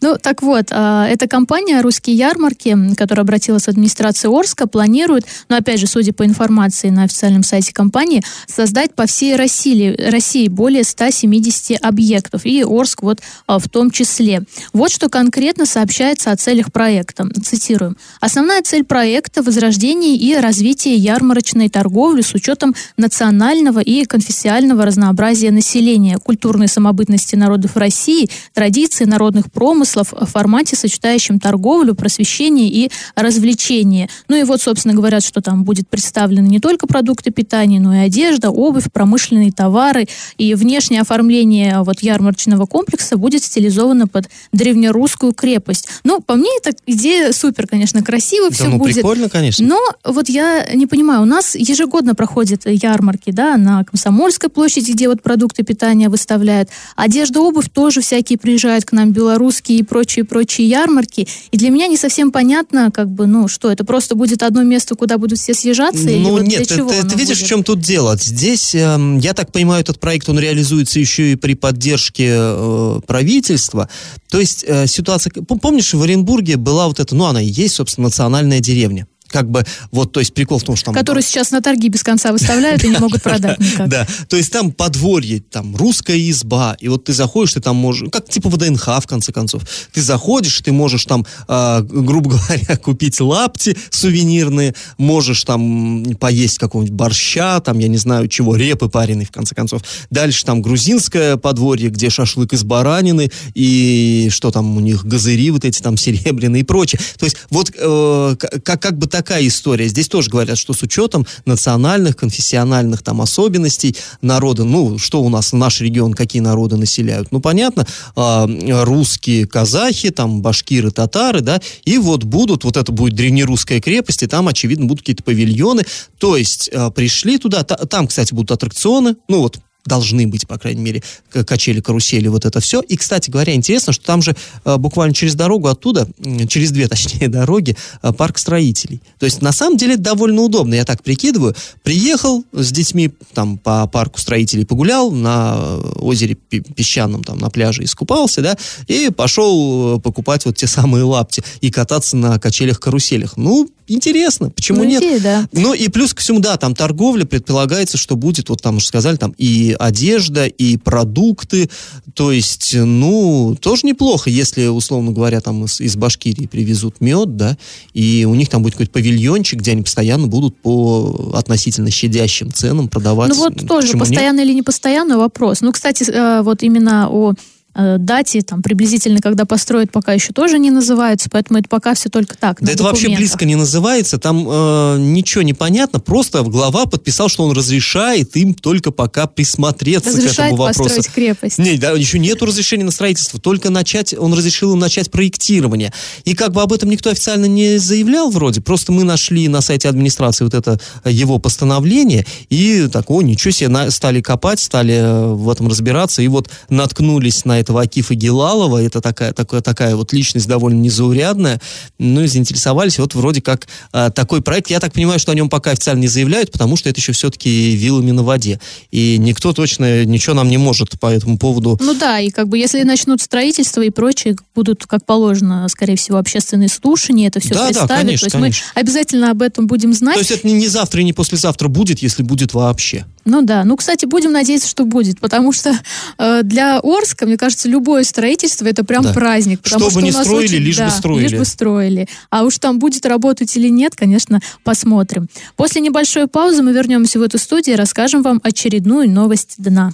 Ну, 0.00 0.16
так 0.20 0.42
вот, 0.42 0.66
а, 0.70 1.06
эта 1.08 1.26
компания 1.26 1.80
«Русские 1.80 2.16
ярмарки», 2.16 2.76
которая 2.96 3.24
обратилась 3.24 3.64
в 3.64 3.68
администрацию 3.68 4.34
Орска, 4.34 4.66
планирует, 4.66 5.24
но 5.48 5.56
ну, 5.56 5.60
опять 5.60 5.80
же, 5.80 5.86
судя 5.86 6.12
по 6.12 6.24
информации 6.24 6.90
на 6.90 7.04
официальном 7.04 7.42
сайте 7.42 7.72
компании, 7.72 8.22
создать 8.46 8.94
по 8.94 9.06
всей 9.06 9.36
России, 9.36 9.94
России 10.10 10.48
более 10.48 10.84
170 10.84 11.82
объектов, 11.82 12.44
и 12.44 12.62
Орск 12.62 13.02
вот 13.02 13.20
а, 13.46 13.58
в 13.58 13.68
том 13.68 13.90
числе. 13.90 14.42
Вот 14.72 14.90
что 14.90 15.08
конкретно 15.08 15.66
сообщается 15.66 16.30
о 16.30 16.36
целях 16.36 16.72
проекта. 16.72 17.28
Цитируем. 17.44 17.96
Основная 18.20 18.62
цель 18.62 18.84
проекта– 18.84 19.42
возрождение 19.44 20.16
и 20.16 20.36
развитие 20.36 20.96
ярмарочной 20.96 21.68
торговли 21.68 22.22
с 22.22 22.34
учетом 22.34 22.74
национального 22.96 23.80
и 23.80 24.04
конфессионального 24.04 24.84
разнообразия 24.84 25.50
населения, 25.50 26.18
культурной 26.18 26.68
самобытности 26.68 27.36
народов 27.36 27.76
России, 27.76 28.30
традиций 28.54 29.06
народных 29.06 29.50
промыслов 29.62 30.12
в 30.12 30.26
формате, 30.26 30.74
сочетающем 30.74 31.38
торговлю, 31.38 31.94
просвещение 31.94 32.66
и 32.66 32.90
развлечение. 33.14 34.08
Ну 34.26 34.34
и 34.34 34.42
вот, 34.42 34.60
собственно, 34.60 34.92
говорят, 34.92 35.22
что 35.22 35.40
там 35.40 35.62
будет 35.62 35.88
представлены 35.88 36.48
не 36.48 36.58
только 36.58 36.88
продукты 36.88 37.30
питания, 37.30 37.78
но 37.78 37.94
и 37.94 37.98
одежда, 37.98 38.50
обувь, 38.50 38.90
промышленные 38.92 39.52
товары. 39.52 40.08
И 40.36 40.54
внешнее 40.54 41.02
оформление 41.02 41.84
вот 41.84 42.00
ярмарочного 42.00 42.66
комплекса 42.66 43.16
будет 43.16 43.44
стилизовано 43.44 44.08
под 44.08 44.28
древнерусскую 44.50 45.32
крепость. 45.32 45.86
Ну, 46.02 46.20
по 46.20 46.34
мне, 46.34 46.50
эта 46.60 46.76
идея 46.86 47.30
супер, 47.30 47.68
конечно, 47.68 48.02
красиво 48.02 48.48
да, 48.50 48.56
все 48.56 48.64
ну, 48.64 48.78
будет. 48.78 48.96
прикольно, 48.96 49.28
конечно. 49.28 49.64
Но 49.64 49.78
вот 50.04 50.28
я 50.28 50.74
не 50.74 50.88
понимаю, 50.88 51.22
у 51.22 51.26
нас 51.26 51.54
ежегодно 51.54 52.16
проходят 52.16 52.62
ярмарки, 52.66 53.30
да, 53.30 53.56
на 53.56 53.84
Комсомольской 53.84 54.50
площади, 54.50 54.90
где 54.90 55.08
вот 55.08 55.22
продукты 55.22 55.62
питания 55.62 56.08
выставляют. 56.08 56.68
Одежда, 56.96 57.40
обувь 57.40 57.70
тоже 57.72 58.00
всякие 58.00 58.40
приезжают 58.40 58.84
к 58.84 58.90
нам, 58.90 59.12
белорусы 59.12 59.51
русские 59.52 59.78
и 59.78 59.82
прочие-прочие 59.82 60.66
ярмарки. 60.66 61.28
И 61.50 61.56
для 61.56 61.70
меня 61.70 61.86
не 61.86 61.96
совсем 61.96 62.32
понятно, 62.32 62.90
как 62.90 63.10
бы, 63.10 63.26
ну, 63.26 63.48
что 63.48 63.70
это 63.70 63.84
просто 63.84 64.14
будет 64.14 64.42
одно 64.42 64.62
место, 64.62 64.94
куда 64.94 65.18
будут 65.18 65.38
все 65.38 65.52
съезжаться? 65.52 66.04
Ну, 66.04 66.10
или 66.10 66.30
вот 66.30 66.42
нет, 66.42 66.66
чего 66.66 66.90
ты, 66.90 67.02
ты 67.02 67.16
видишь, 67.16 67.36
будет? 67.36 67.44
в 67.44 67.48
чем 67.48 67.62
тут 67.62 67.80
дело? 67.80 68.16
Здесь, 68.16 68.74
э, 68.74 69.18
я 69.20 69.34
так 69.34 69.52
понимаю, 69.52 69.82
этот 69.82 70.00
проект, 70.00 70.28
он 70.28 70.38
реализуется 70.38 70.98
еще 70.98 71.32
и 71.32 71.36
при 71.36 71.54
поддержке 71.54 72.28
э, 72.30 73.00
правительства. 73.06 73.88
То 74.30 74.40
есть 74.40 74.64
э, 74.66 74.86
ситуация... 74.86 75.32
Помнишь, 75.32 75.92
в 75.92 76.02
Оренбурге 76.02 76.56
была 76.56 76.88
вот 76.88 76.98
эта, 76.98 77.14
ну, 77.14 77.24
она 77.24 77.42
и 77.42 77.46
есть, 77.46 77.74
собственно, 77.74 78.06
национальная 78.06 78.60
деревня 78.60 79.06
как 79.32 79.50
бы, 79.50 79.64
вот, 79.90 80.12
то 80.12 80.20
есть 80.20 80.34
прикол 80.34 80.58
в 80.58 80.62
том, 80.62 80.76
что 80.76 80.86
там... 80.86 80.94
Которую 80.94 81.22
сейчас 81.22 81.50
на 81.50 81.60
торги 81.60 81.88
без 81.88 82.02
конца 82.02 82.32
выставляют 82.32 82.84
и 82.84 82.88
не 82.88 82.98
могут 82.98 83.22
продать 83.22 83.58
никак. 83.60 83.88
Да, 83.88 84.06
то 84.28 84.36
есть 84.36 84.52
там 84.52 84.70
подворье, 84.70 85.40
там 85.40 85.74
русская 85.74 86.18
изба, 86.30 86.76
и 86.78 86.88
вот 86.88 87.04
ты 87.04 87.12
заходишь, 87.12 87.54
ты 87.54 87.60
там 87.60 87.76
можешь, 87.76 88.08
как 88.10 88.28
типа 88.28 88.48
ВДНХ, 88.50 89.00
в 89.00 89.06
конце 89.06 89.32
концов, 89.32 89.62
ты 89.92 90.02
заходишь, 90.02 90.60
ты 90.60 90.72
можешь 90.72 91.04
там, 91.06 91.26
а, 91.48 91.80
грубо 91.82 92.30
говоря, 92.48 92.76
купить 92.76 93.20
лапти 93.20 93.76
сувенирные, 93.90 94.74
можешь 94.98 95.44
там 95.44 96.04
поесть 96.20 96.58
какого-нибудь 96.58 96.94
борща, 96.94 97.60
там, 97.60 97.78
я 97.78 97.88
не 97.88 97.98
знаю 97.98 98.28
чего, 98.28 98.56
репы 98.56 98.88
пареной, 98.88 99.24
в 99.24 99.30
конце 99.30 99.54
концов. 99.54 99.82
Дальше 100.10 100.44
там 100.44 100.62
грузинское 100.62 101.36
подворье, 101.36 101.90
где 101.90 102.10
шашлык 102.10 102.52
из 102.52 102.64
баранины, 102.64 103.30
и 103.54 104.28
что 104.30 104.50
там 104.50 104.76
у 104.76 104.80
них, 104.80 105.04
газыри 105.04 105.50
вот 105.50 105.64
эти 105.64 105.80
там 105.80 105.96
серебряные 106.02 106.60
и 106.60 106.64
прочее. 106.64 107.00
То 107.18 107.24
есть 107.24 107.36
вот 107.50 107.72
э, 107.76 108.36
как, 108.62 108.80
как 108.82 108.98
бы 108.98 109.06
так 109.06 109.21
такая 109.22 109.46
история. 109.46 109.86
Здесь 109.86 110.08
тоже 110.08 110.30
говорят, 110.30 110.58
что 110.58 110.72
с 110.72 110.82
учетом 110.82 111.26
национальных, 111.44 112.16
конфессиональных 112.16 113.02
там 113.02 113.20
особенностей 113.20 113.94
народа, 114.20 114.64
ну, 114.64 114.98
что 114.98 115.22
у 115.22 115.28
нас, 115.28 115.52
наш 115.52 115.80
регион, 115.80 116.12
какие 116.12 116.42
народы 116.42 116.76
населяют. 116.76 117.30
Ну, 117.30 117.40
понятно, 117.40 117.86
э, 118.16 118.82
русские, 118.82 119.46
казахи, 119.46 120.10
там, 120.10 120.42
башкиры, 120.42 120.90
татары, 120.90 121.40
да, 121.40 121.60
и 121.84 121.98
вот 121.98 122.24
будут, 122.24 122.64
вот 122.64 122.76
это 122.76 122.90
будет 122.90 123.14
древнерусская 123.14 123.80
крепость, 123.80 124.24
и 124.24 124.26
там, 124.26 124.48
очевидно, 124.48 124.86
будут 124.86 125.02
какие-то 125.02 125.22
павильоны. 125.22 125.84
То 126.18 126.36
есть 126.36 126.68
э, 126.72 126.90
пришли 126.90 127.38
туда, 127.38 127.62
та, 127.62 127.76
там, 127.76 128.08
кстати, 128.08 128.34
будут 128.34 128.50
аттракционы, 128.50 129.14
ну, 129.28 129.42
вот 129.42 129.58
должны 129.84 130.26
быть, 130.26 130.46
по 130.46 130.58
крайней 130.58 130.80
мере, 130.80 131.02
качели, 131.46 131.80
карусели, 131.80 132.28
вот 132.28 132.44
это 132.44 132.60
все. 132.60 132.80
И, 132.80 132.96
кстати 132.96 133.30
говоря, 133.30 133.54
интересно, 133.54 133.92
что 133.92 134.04
там 134.04 134.22
же 134.22 134.36
э, 134.64 134.76
буквально 134.76 135.14
через 135.14 135.34
дорогу 135.34 135.68
оттуда, 135.68 136.08
через 136.48 136.70
две, 136.70 136.88
точнее, 136.88 137.28
дороги, 137.28 137.76
э, 138.02 138.12
парк 138.12 138.38
строителей. 138.38 139.00
То 139.18 139.26
есть, 139.26 139.42
на 139.42 139.52
самом 139.52 139.76
деле, 139.76 139.94
это 139.94 140.02
довольно 140.02 140.42
удобно, 140.42 140.74
я 140.74 140.84
так 140.84 141.02
прикидываю. 141.02 141.54
Приехал 141.82 142.44
с 142.52 142.70
детьми 142.70 143.10
там 143.34 143.58
по 143.58 143.86
парку 143.86 144.20
строителей 144.20 144.64
погулял, 144.64 145.10
на 145.10 145.78
озере 145.96 146.34
песчаном, 146.34 147.24
там, 147.24 147.38
на 147.38 147.50
пляже 147.50 147.84
искупался, 147.84 148.42
да, 148.42 148.56
и 148.86 149.10
пошел 149.10 149.96
э, 149.96 150.00
покупать 150.00 150.44
вот 150.44 150.56
те 150.56 150.66
самые 150.66 151.04
лапти 151.04 151.42
и 151.60 151.70
кататься 151.70 152.16
на 152.16 152.38
качелях-каруселях. 152.38 153.36
Ну, 153.36 153.68
интересно, 153.88 154.50
почему 154.50 154.78
ну, 154.78 154.84
нет? 154.84 155.02
Идея, 155.02 155.20
да. 155.20 155.48
Ну, 155.52 155.74
и 155.74 155.88
плюс 155.88 156.14
ко 156.14 156.20
всему, 156.20 156.40
да, 156.40 156.56
там 156.56 156.74
торговля, 156.74 157.24
предполагается, 157.24 157.98
что 157.98 158.16
будет, 158.16 158.48
вот 158.48 158.62
там 158.62 158.76
уже 158.76 158.86
сказали, 158.86 159.16
там 159.16 159.34
и 159.38 159.71
одежда, 159.78 160.46
и 160.46 160.76
продукты. 160.76 161.68
То 162.14 162.32
есть, 162.32 162.74
ну, 162.74 163.56
тоже 163.60 163.86
неплохо, 163.86 164.30
если, 164.30 164.66
условно 164.66 165.12
говоря, 165.12 165.40
там 165.40 165.64
из, 165.64 165.80
из 165.80 165.96
Башкирии 165.96 166.46
привезут 166.46 167.00
мед, 167.00 167.36
да, 167.36 167.56
и 167.94 168.26
у 168.28 168.34
них 168.34 168.48
там 168.48 168.62
будет 168.62 168.74
какой-то 168.74 168.92
павильончик, 168.92 169.60
где 169.60 169.72
они 169.72 169.82
постоянно 169.82 170.26
будут 170.26 170.56
по 170.60 171.32
относительно 171.34 171.90
щадящим 171.90 172.52
ценам 172.52 172.88
продавать. 172.88 173.30
Ну 173.30 173.36
вот 173.36 173.66
тоже, 173.66 173.88
Почему 173.88 174.00
постоянно 174.00 174.38
нет? 174.38 174.46
или 174.46 174.54
не 174.54 174.62
постоянно 174.62 175.18
вопрос. 175.18 175.60
Ну, 175.60 175.72
кстати, 175.72 176.04
э, 176.08 176.42
вот 176.42 176.62
именно 176.62 177.08
о 177.10 177.34
дате, 177.74 178.42
там, 178.42 178.62
приблизительно, 178.62 179.20
когда 179.20 179.44
построят, 179.44 179.90
пока 179.90 180.12
еще 180.12 180.32
тоже 180.32 180.58
не 180.58 180.70
называются, 180.70 181.30
поэтому 181.30 181.58
это 181.58 181.68
пока 181.68 181.94
все 181.94 182.10
только 182.10 182.36
так. 182.36 182.58
Да 182.60 182.72
это 182.72 182.82
вообще 182.82 183.08
близко 183.08 183.44
не 183.44 183.56
называется, 183.56 184.18
там 184.18 184.46
э, 184.46 184.96
ничего 184.98 185.42
не 185.42 185.54
понятно, 185.54 185.98
просто 185.98 186.42
глава 186.42 186.86
подписал, 186.86 187.28
что 187.28 187.44
он 187.44 187.56
разрешает 187.56 188.36
им 188.36 188.54
только 188.54 188.90
пока 188.90 189.26
присмотреться 189.26 190.10
разрешает 190.10 190.36
к 190.36 190.40
этому 190.40 190.56
вопросу. 190.56 190.84
построить 190.84 191.08
крепость. 191.08 191.58
Нет, 191.58 191.80
да, 191.80 191.92
еще 191.92 192.18
нету 192.18 192.44
разрешения 192.44 192.84
на 192.84 192.90
строительство, 192.90 193.40
только 193.40 193.70
начать, 193.70 194.14
он 194.14 194.34
разрешил 194.34 194.74
им 194.74 194.78
начать 194.78 195.10
проектирование. 195.10 195.92
И 196.24 196.34
как 196.34 196.52
бы 196.52 196.60
об 196.60 196.72
этом 196.72 196.90
никто 196.90 197.10
официально 197.10 197.46
не 197.46 197.78
заявлял 197.78 198.30
вроде, 198.30 198.60
просто 198.60 198.92
мы 198.92 199.04
нашли 199.04 199.48
на 199.48 199.62
сайте 199.62 199.88
администрации 199.88 200.44
вот 200.44 200.54
это 200.54 200.78
э, 201.04 201.10
его 201.10 201.38
постановление, 201.38 202.26
и 202.50 202.86
такого 202.92 203.22
ничего 203.22 203.50
себе, 203.50 203.68
на, 203.68 203.90
стали 203.90 204.20
копать, 204.20 204.60
стали 204.60 204.94
э, 204.94 205.32
в 205.32 205.48
этом 205.48 205.68
разбираться, 205.68 206.20
и 206.20 206.28
вот 206.28 206.50
наткнулись 206.68 207.46
на 207.46 207.61
этого 207.62 207.82
Акифа 207.82 208.14
Гелалова, 208.14 208.82
это 208.82 209.00
такая, 209.00 209.32
такая, 209.32 209.62
такая 209.62 209.96
вот 209.96 210.12
личность 210.12 210.46
довольно 210.46 210.80
незаурядная, 210.80 211.60
ну 211.98 212.22
и 212.22 212.26
заинтересовались, 212.26 212.98
вот 212.98 213.14
вроде 213.14 213.40
как 213.40 213.66
э, 213.92 214.10
такой 214.14 214.42
проект, 214.42 214.70
я 214.70 214.80
так 214.80 214.92
понимаю, 214.92 215.18
что 215.18 215.32
о 215.32 215.34
нем 215.34 215.48
пока 215.48 215.70
официально 215.70 216.00
не 216.00 216.08
заявляют, 216.08 216.52
потому 216.52 216.76
что 216.76 216.90
это 216.90 217.00
еще 217.00 217.12
все-таки 217.12 217.74
вилами 217.76 218.10
на 218.10 218.22
воде, 218.22 218.60
и 218.90 219.16
никто 219.18 219.52
точно 219.52 220.04
ничего 220.04 220.34
нам 220.34 220.48
не 220.48 220.58
может 220.58 221.00
по 221.00 221.06
этому 221.06 221.38
поводу. 221.38 221.78
Ну 221.80 221.94
да, 221.94 222.20
и 222.20 222.30
как 222.30 222.48
бы 222.48 222.58
если 222.58 222.82
начнут 222.82 223.22
строительство 223.22 223.80
и 223.80 223.90
прочее, 223.90 224.36
будут, 224.54 224.86
как 224.86 225.06
положено, 225.06 225.66
скорее 225.68 225.96
всего, 225.96 226.18
общественные 226.18 226.68
слушания, 226.68 227.28
это 227.28 227.40
все 227.40 227.54
да, 227.54 227.66
представят, 227.66 227.88
да, 227.88 227.96
конечно, 227.96 228.18
то 228.18 228.26
есть 228.26 228.36
конечно. 228.36 228.66
мы 228.74 228.80
обязательно 228.80 229.30
об 229.30 229.42
этом 229.42 229.66
будем 229.66 229.92
знать. 229.92 230.14
То 230.14 230.20
есть 230.20 230.30
это 230.30 230.46
не, 230.46 230.54
не 230.54 230.68
завтра 230.68 231.00
и 231.00 231.04
не 231.04 231.12
послезавтра 231.12 231.68
будет, 231.68 232.00
если 232.00 232.22
будет 232.22 232.54
вообще. 232.54 233.06
Ну 233.24 233.42
да, 233.42 233.64
ну, 233.64 233.76
кстати, 233.76 234.04
будем 234.04 234.32
надеяться, 234.32 234.68
что 234.68 234.84
будет, 234.84 235.20
потому 235.20 235.52
что 235.52 235.78
э, 236.18 236.40
для 236.42 236.80
Орска, 236.82 237.26
мне 237.26 237.36
кажется, 237.36 237.68
любое 237.68 238.02
строительство 238.04 238.66
это 238.66 238.84
прям 238.84 239.02
да. 239.02 239.12
праздник. 239.12 239.60
Потому 239.60 239.90
Чтобы 239.90 239.90
что 239.92 240.00
не 240.00 240.12
строили, 240.12 240.44
очень, 240.44 240.58
лишь 240.58 240.76
да, 240.76 240.86
бы 240.86 240.90
строили. 240.90 241.22
Лишь 241.22 241.38
бы 241.38 241.44
строили. 241.44 242.08
А 242.30 242.42
уж 242.44 242.58
там 242.58 242.78
будет 242.78 243.06
работать 243.06 243.56
или 243.56 243.68
нет, 243.68 243.94
конечно, 243.94 244.40
посмотрим. 244.64 245.28
После 245.56 245.80
небольшой 245.80 246.26
паузы 246.26 246.62
мы 246.62 246.72
вернемся 246.72 247.18
в 247.18 247.22
эту 247.22 247.38
студию 247.38 247.74
и 247.74 247.78
расскажем 247.78 248.22
вам 248.22 248.40
очередную 248.42 249.08
новость 249.08 249.54
дна. 249.58 249.92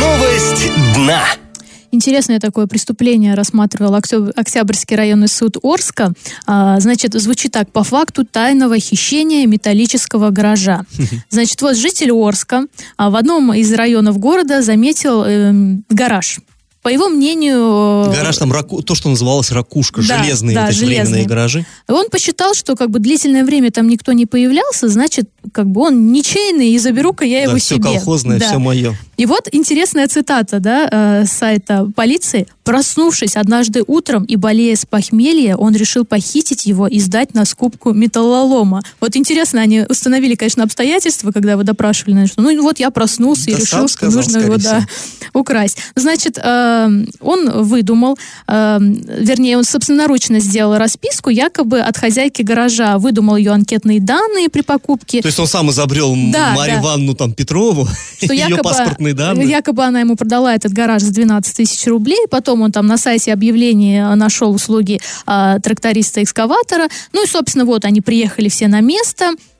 Новость 0.00 0.72
дна. 0.96 1.13
Интересное 1.94 2.40
такое 2.40 2.66
преступление 2.66 3.34
рассматривал 3.34 3.94
Октябрьский 3.94 4.96
районный 4.96 5.28
суд 5.28 5.58
Орска. 5.62 6.12
А, 6.44 6.80
значит, 6.80 7.14
звучит 7.14 7.52
так. 7.52 7.70
По 7.70 7.84
факту 7.84 8.24
тайного 8.24 8.80
хищения 8.80 9.46
металлического 9.46 10.30
гаража. 10.30 10.82
Значит, 11.30 11.62
вот 11.62 11.76
житель 11.76 12.10
Орска 12.10 12.64
а, 12.96 13.10
в 13.10 13.16
одном 13.16 13.54
из 13.54 13.72
районов 13.72 14.18
города 14.18 14.60
заметил 14.60 15.22
э, 15.24 15.52
гараж 15.88 16.40
по 16.84 16.90
его 16.90 17.08
мнению... 17.08 18.12
Гараж 18.14 18.36
там, 18.36 18.52
раку, 18.52 18.82
то, 18.82 18.94
что 18.94 19.08
называлось 19.08 19.50
ракушка, 19.50 20.02
да, 20.06 20.22
железные, 20.22 20.54
да, 20.54 20.66
вот 20.66 20.74
железные. 20.74 21.02
временные 21.02 21.26
гаражи. 21.26 21.66
Он 21.88 22.10
посчитал, 22.10 22.52
что 22.52 22.76
как 22.76 22.90
бы 22.90 22.98
длительное 22.98 23.42
время 23.42 23.70
там 23.70 23.88
никто 23.88 24.12
не 24.12 24.26
появлялся, 24.26 24.88
значит, 24.88 25.30
как 25.52 25.66
бы 25.66 25.80
он 25.80 26.12
ничейный, 26.12 26.68
и 26.68 26.78
заберу-ка 26.78 27.24
я 27.24 27.38
да, 27.38 27.42
его 27.44 27.58
все 27.58 27.76
себе. 27.76 27.84
все 27.84 27.92
колхозное, 27.94 28.38
да. 28.38 28.48
все 28.48 28.58
мое. 28.58 28.94
И 29.16 29.24
вот 29.24 29.48
интересная 29.52 30.08
цитата, 30.08 30.60
да, 30.60 31.22
э, 31.22 31.24
сайта 31.26 31.90
полиции. 31.96 32.46
Проснувшись 32.64 33.36
однажды 33.36 33.82
утром 33.86 34.24
и 34.24 34.36
болея 34.36 34.74
с 34.74 34.86
похмелья, 34.86 35.56
он 35.56 35.74
решил 35.74 36.06
похитить 36.06 36.64
его 36.64 36.86
и 36.86 36.98
сдать 36.98 37.34
на 37.34 37.44
скупку 37.44 37.92
металлолома. 37.92 38.82
Вот 39.00 39.16
интересно, 39.16 39.60
они 39.60 39.84
установили, 39.86 40.34
конечно, 40.34 40.64
обстоятельства, 40.64 41.30
когда 41.30 41.52
его 41.52 41.62
допрашивали, 41.62 42.24
что 42.26 42.40
ну 42.40 42.62
вот 42.62 42.78
я 42.78 42.90
проснулся 42.90 43.46
да 43.46 43.52
и 43.52 43.54
решил, 43.56 43.88
что 43.88 44.10
нужно 44.10 44.38
его, 44.38 44.56
да, 44.56 44.86
украсть. 45.34 45.78
Значит, 45.94 46.38
э, 46.42 46.88
он 47.20 47.62
выдумал, 47.64 48.18
эм, 48.46 48.94
вернее, 49.18 49.58
он 49.58 49.64
собственноручно 49.64 50.40
сделал 50.40 50.78
расписку, 50.78 51.28
якобы 51.30 51.80
от 51.80 51.96
хозяйки 51.98 52.42
гаража, 52.42 52.98
выдумал 52.98 53.36
ее 53.36 53.52
анкетные 53.52 54.00
данные 54.00 54.48
при 54.48 54.62
покупке. 54.62 55.20
То 55.20 55.28
есть 55.28 55.38
он 55.38 55.46
сам 55.46 55.70
изобрел 55.70 56.14
да, 56.32 56.54
Марию 56.54 56.76
да. 56.76 56.82
Ивановну 56.82 57.14
там, 57.14 57.34
Петрову, 57.34 57.86
что 58.16 58.32
ее 58.32 58.48
якобы, 58.48 58.62
паспортные 58.62 59.12
данные? 59.12 59.48
Якобы 59.48 59.84
она 59.84 60.00
ему 60.00 60.16
продала 60.16 60.54
этот 60.54 60.72
гараж 60.72 61.02
за 61.02 61.12
12 61.12 61.56
тысяч 61.56 61.86
рублей, 61.86 62.26
потом 62.30 62.53
он 62.62 62.72
там 62.72 62.86
на 62.86 62.98
сайте 62.98 63.32
объявлений 63.32 64.00
нашел 64.16 64.54
услуги 64.54 65.00
э, 65.26 65.58
тракториста-экскаватора, 65.62 66.88
ну 67.12 67.24
и, 67.24 67.26
собственно, 67.26 67.64
вот 67.64 67.84
они 67.84 68.00
приехали 68.00 68.48
все 68.48 68.68
на 68.68 68.80
место, 68.80 69.32
э, 69.32 69.53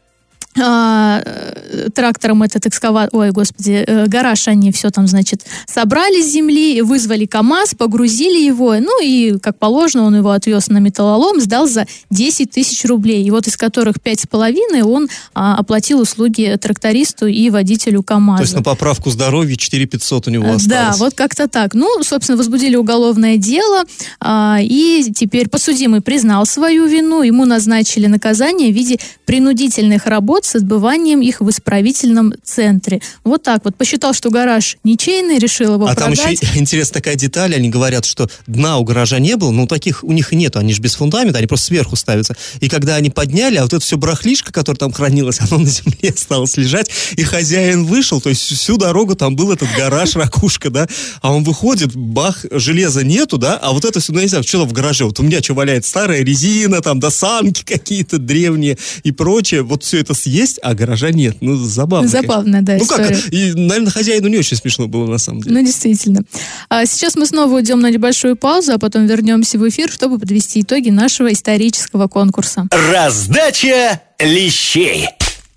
трактором 0.55 2.43
этот 2.43 2.67
экскаватор, 2.67 3.11
ой, 3.13 3.31
господи, 3.31 3.85
э, 3.87 4.07
гараж 4.07 4.49
они 4.49 4.71
все 4.71 4.91
там, 4.91 5.07
значит, 5.07 5.45
собрали 5.67 6.23
с 6.23 6.31
земли, 6.31 6.81
вызвали 6.83 7.27
КАМАЗ, 7.27 7.75
погрузили 7.77 8.41
его, 8.41 8.75
ну 8.75 9.03
и, 9.03 9.39
как 9.39 9.59
положено, 9.59 10.05
он 10.05 10.17
его 10.17 10.31
отвез 10.31 10.69
на 10.69 10.79
металлолом, 10.79 11.41
сдал 11.41 11.67
за 11.67 11.87
10 12.11 12.51
тысяч 12.51 12.85
рублей, 12.85 13.25
и 13.25 13.31
вот 13.31 13.47
из 13.49 13.57
которых 13.57 13.97
5,5 13.97 14.83
он 14.83 15.09
а, 15.35 15.57
оплатил 15.57 16.01
услуги 16.01 16.57
трактористу 16.61 17.27
и 17.27 17.51
водителю 17.51 18.03
КАМАЗа. 18.03 18.39
То 18.39 18.43
есть 18.45 18.55
на 18.55 18.63
поправку 18.63 19.11
здоровья 19.11 19.57
4 19.57 19.87
500 19.87 20.29
у 20.29 20.31
него 20.31 20.45
осталось. 20.45 20.67
Да, 20.67 20.95
вот 20.99 21.15
как-то 21.15 21.49
так. 21.49 21.75
Ну, 21.75 22.03
собственно, 22.03 22.39
возбудили 22.39 22.77
уголовное 22.77 23.37
дело, 23.37 23.85
а, 24.21 24.59
и 24.61 25.11
теперь 25.15 25.49
подсудимый 25.49 26.01
признал 26.01 26.47
свою 26.47 26.87
вину, 26.87 27.23
ему 27.23 27.45
назначили 27.45 28.07
наказание 28.07 28.71
в 28.71 28.75
виде 28.75 28.99
принудительных 29.25 30.07
работ 30.07 30.44
с 30.45 30.55
отбыванием 30.55 31.21
их 31.21 31.41
в 31.41 31.49
исправительном 31.49 32.35
центре. 32.43 33.01
Вот 33.25 33.43
так 33.43 33.65
вот. 33.65 33.77
Посчитал, 33.77 34.13
что 34.15 34.31
гараж 34.31 34.77
ничейный, 34.85 35.39
решил 35.39 35.75
его 35.75 35.87
а 35.87 35.95
продать. 35.95 36.19
там 36.19 36.33
еще 36.33 36.49
интересная 36.59 36.95
такая 36.95 37.17
деталь. 37.17 37.55
Они 37.55 37.69
говорят, 37.69 38.05
что 38.05 38.29
дна 38.47 38.79
у 38.79 38.85
гаража 38.85 39.19
не 39.19 39.37
было, 39.37 39.51
но 39.51 39.67
таких 39.67 40.05
у 40.05 40.13
них 40.13 40.33
и 40.33 40.37
нету. 40.37 40.59
Они 40.59 40.73
же 40.73 40.81
без 40.81 40.95
фундамента, 40.95 41.39
они 41.39 41.47
просто 41.47 41.67
сверху 41.67 41.97
ставятся. 41.97 42.37
И 42.61 42.69
когда 42.69 42.97
они 42.97 43.11
подняли, 43.11 43.57
а 43.57 43.63
вот 43.63 43.73
это 43.73 43.85
все 43.85 43.97
брахлишко, 43.97 44.53
которое 44.53 44.79
там 44.79 44.93
хранилось, 44.93 45.41
оно 45.51 45.59
на 45.59 45.69
земле 45.69 46.11
осталось 46.11 46.57
лежать, 46.57 46.91
и 47.17 47.23
хозяин 47.23 47.85
вышел, 47.85 48.21
то 48.21 48.29
есть 48.29 48.43
всю 48.43 48.77
дорогу 48.77 49.15
там 49.15 49.37
был 49.37 49.53
этот 49.53 49.69
гараж, 49.77 50.17
ракушка, 50.17 50.71
да, 50.71 50.87
а 51.23 51.33
он 51.33 51.45
выходит, 51.45 51.95
бах, 51.95 52.45
железа 52.51 53.05
нету, 53.05 53.39
да, 53.39 53.57
а 53.57 53.73
вот 53.73 53.85
это 53.85 54.01
все, 54.01 54.13
ну, 54.13 54.19
я 54.19 54.25
не 54.25 54.29
знаю, 54.29 54.45
что 54.45 54.61
там 54.61 54.69
в 54.69 54.73
гараже, 54.73 55.05
вот 55.05 55.19
у 55.21 55.23
меня 55.23 55.43
что 55.43 55.55
валяется, 55.55 55.91
старая 55.91 56.23
резина, 56.23 56.81
там, 56.81 57.01
досанки 57.01 57.65
какие-то 57.65 58.19
древние 58.19 58.79
и 59.03 59.13
прочее, 59.13 59.63
вот 59.63 59.85
все 59.85 59.99
это 60.01 60.15
съесть 60.15 60.34
есть, 60.35 60.59
а 60.63 60.75
гаража 60.75 61.11
нет. 61.11 61.37
Ну, 61.41 61.57
забавно. 61.57 62.09
Забавно, 62.09 62.63
да, 62.63 62.77
Ну 62.77 62.85
история. 62.85 63.15
как, 63.17 63.33
и, 63.33 63.53
наверное, 63.55 63.91
хозяину 63.91 64.29
не 64.29 64.39
очень 64.39 64.57
смешно 64.57 64.87
было, 64.89 65.07
на 65.07 65.19
самом 65.19 65.41
деле. 65.43 65.57
Ну, 65.57 65.65
действительно. 65.65 66.23
А 66.69 66.85
сейчас 66.87 67.17
мы 67.17 67.27
снова 67.27 67.55
уйдем 67.55 67.81
на 67.81 67.91
небольшую 67.91 68.37
паузу, 68.37 68.73
а 68.75 68.79
потом 68.79 69.07
вернемся 69.07 69.59
в 69.59 69.69
эфир, 69.69 69.91
чтобы 69.91 70.19
подвести 70.19 70.61
итоги 70.61 70.91
нашего 70.91 71.33
исторического 71.33 72.09
конкурса. 72.09 72.67
Раздача 72.71 74.01
лещей. 74.19 75.09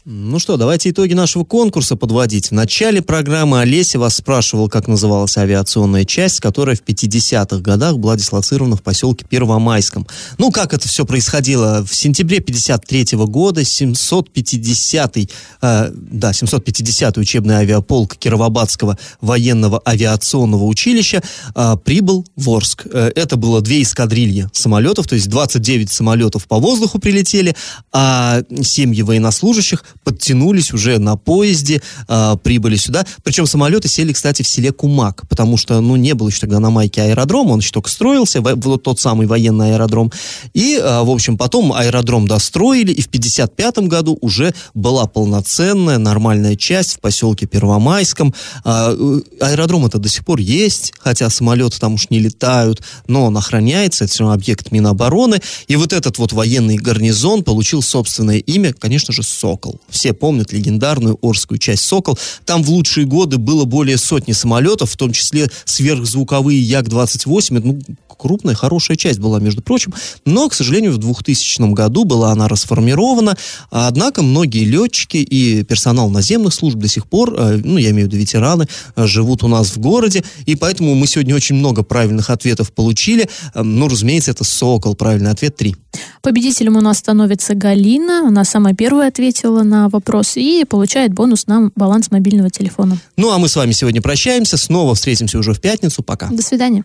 Ну 0.09 0.39
что, 0.39 0.55
давайте 0.55 0.91
итоги 0.91 1.11
нашего 1.11 1.43
конкурса 1.43 1.97
подводить. 1.97 2.47
В 2.47 2.51
начале 2.53 3.01
программы 3.01 3.59
Олеся 3.59 3.99
вас 3.99 4.15
спрашивал, 4.15 4.69
как 4.69 4.87
называлась 4.87 5.37
авиационная 5.37 6.05
часть, 6.05 6.39
которая 6.39 6.77
в 6.77 6.81
50-х 6.81 7.57
годах 7.57 7.97
была 7.97 8.15
дислоцирована 8.15 8.77
в 8.77 8.81
поселке 8.81 9.25
Первомайском. 9.25 10.07
Ну, 10.37 10.49
как 10.49 10.73
это 10.73 10.87
все 10.87 11.05
происходило? 11.05 11.85
В 11.85 11.93
сентябре 11.93 12.39
53 12.39 13.17
-го 13.17 13.27
года 13.27 13.59
750-й, 13.65 15.29
э, 15.61 15.91
да, 15.91 16.31
750-й 16.31 17.19
учебный 17.19 17.55
авиаполк 17.55 18.15
Кировобадского 18.15 18.97
военного 19.19 19.81
авиационного 19.85 20.63
училища 20.63 21.21
э, 21.53 21.75
прибыл 21.83 22.25
в 22.37 22.49
Орск. 22.49 22.85
Э, 22.85 23.11
это 23.13 23.35
было 23.35 23.59
две 23.59 23.81
эскадрильи 23.81 24.47
самолетов, 24.53 25.05
то 25.05 25.15
есть 25.15 25.27
29 25.27 25.91
самолетов 25.91 26.47
по 26.47 26.59
воздуху 26.59 26.97
прилетели, 26.97 27.57
а 27.91 28.41
семьи 28.63 29.01
военнослужащих 29.01 29.83
подтянулись 30.07 30.71
уже 30.71 30.99
на 30.99 31.17
поезде, 31.17 31.81
э, 32.07 32.37
прибыли 32.41 32.77
сюда. 32.77 33.05
Причем 33.23 33.45
самолеты 33.45 33.89
сели, 33.89 34.13
кстати, 34.13 34.41
в 34.41 34.47
селе 34.47 34.71
Кумак, 34.71 35.27
потому 35.27 35.57
что, 35.57 35.81
ну, 35.81 35.97
не 35.97 36.13
было 36.13 36.29
еще 36.29 36.39
тогда 36.39 36.61
на 36.61 36.69
Майке 36.69 37.01
аэродрома, 37.01 37.51
он 37.51 37.59
еще 37.59 37.71
только 37.71 37.89
строился, 37.89 38.39
вот 38.41 38.83
тот 38.83 39.01
самый 39.01 39.27
военный 39.27 39.73
аэродром. 39.73 40.09
И, 40.53 40.79
э, 40.81 41.01
в 41.03 41.09
общем, 41.09 41.37
потом 41.37 41.73
аэродром 41.73 42.25
достроили, 42.25 42.93
и 42.93 43.01
в 43.01 43.09
55 43.09 43.79
году 43.89 44.17
уже 44.21 44.53
была 44.73 45.07
полноценная, 45.07 45.97
нормальная 45.97 46.55
часть 46.55 46.93
в 46.93 46.99
поселке 47.01 47.45
Первомайском. 47.45 48.33
Э, 48.63 49.19
аэродром 49.41 49.87
это 49.87 49.97
до 49.97 50.07
сих 50.07 50.23
пор 50.23 50.39
есть, 50.39 50.93
хотя 50.99 51.29
самолеты 51.29 51.79
там 51.79 51.95
уж 51.95 52.09
не 52.11 52.19
летают, 52.19 52.81
но 53.07 53.25
он 53.25 53.35
охраняется, 53.35 54.05
это 54.05 54.13
все 54.13 54.23
равно 54.23 54.35
объект 54.35 54.71
Минобороны. 54.71 55.41
И 55.67 55.75
вот 55.75 55.91
этот 55.91 56.17
вот 56.17 56.31
военный 56.31 56.77
гарнизон 56.77 57.43
получил 57.43 57.81
собственное 57.81 58.37
имя, 58.37 58.71
конечно 58.71 59.11
же, 59.11 59.21
Сокол. 59.21 59.81
Все 59.97 60.13
помнят 60.13 60.53
легендарную 60.53 61.17
Орскую 61.23 61.57
часть 61.57 61.83
«Сокол». 61.83 62.19
Там 62.45 62.61
в 62.61 62.69
лучшие 62.69 63.07
годы 63.07 63.39
было 63.39 63.65
более 63.65 63.97
сотни 63.97 64.31
самолетов, 64.31 64.91
в 64.91 64.95
том 64.95 65.11
числе 65.11 65.49
сверхзвуковые 65.65 66.61
Як-28. 66.61 67.57
Это 67.57 67.67
ну, 67.67 67.79
крупная, 68.17 68.55
хорошая 68.55 68.97
часть 68.97 69.19
была, 69.19 69.39
между 69.39 69.61
прочим. 69.61 69.93
Но, 70.25 70.49
к 70.49 70.53
сожалению, 70.53 70.91
в 70.91 70.97
2000 70.97 71.73
году 71.73 72.03
была 72.03 72.31
она 72.31 72.47
расформирована. 72.47 73.37
Однако 73.69 74.21
многие 74.21 74.65
летчики 74.65 75.17
и 75.17 75.63
персонал 75.63 76.09
наземных 76.09 76.53
служб 76.53 76.77
до 76.77 76.87
сих 76.87 77.07
пор, 77.07 77.33
э, 77.37 77.61
ну, 77.63 77.77
я 77.77 77.91
имею 77.91 78.07
в 78.07 78.11
виду 78.11 78.17
ветераны, 78.17 78.67
э, 78.95 79.07
живут 79.07 79.43
у 79.43 79.47
нас 79.47 79.75
в 79.75 79.79
городе. 79.79 80.23
И 80.45 80.55
поэтому 80.55 80.95
мы 80.95 81.07
сегодня 81.07 81.35
очень 81.35 81.55
много 81.55 81.83
правильных 81.83 82.29
ответов 82.29 82.71
получили. 82.71 83.29
Э, 83.53 83.63
ну, 83.63 83.87
разумеется, 83.87 84.31
это 84.31 84.43
«Сокол». 84.43 84.95
Правильный 84.95 85.31
ответ 85.31 85.55
3. 85.55 85.75
Победителем 86.21 86.75
у 86.75 86.81
нас 86.81 86.97
становится 86.97 87.55
Галина. 87.55 88.27
Она 88.27 88.43
самая 88.43 88.73
первая 88.73 89.07
ответила 89.07 89.63
на 89.63 89.86
вопрос 89.89 90.37
и 90.37 90.65
получает 90.65 91.13
бонус 91.13 91.47
на 91.47 91.71
баланс 91.75 92.11
мобильного 92.11 92.49
телефона. 92.49 92.97
Ну, 93.15 93.31
а 93.31 93.37
мы 93.37 93.49
с 93.49 93.55
вами 93.55 93.71
сегодня 93.71 94.01
прощаемся. 94.01 94.57
Снова 94.57 94.95
встретимся 94.95 95.37
уже 95.39 95.53
в 95.53 95.61
пятницу. 95.61 96.03
Пока. 96.03 96.27
До 96.27 96.41
свидания. 96.41 96.83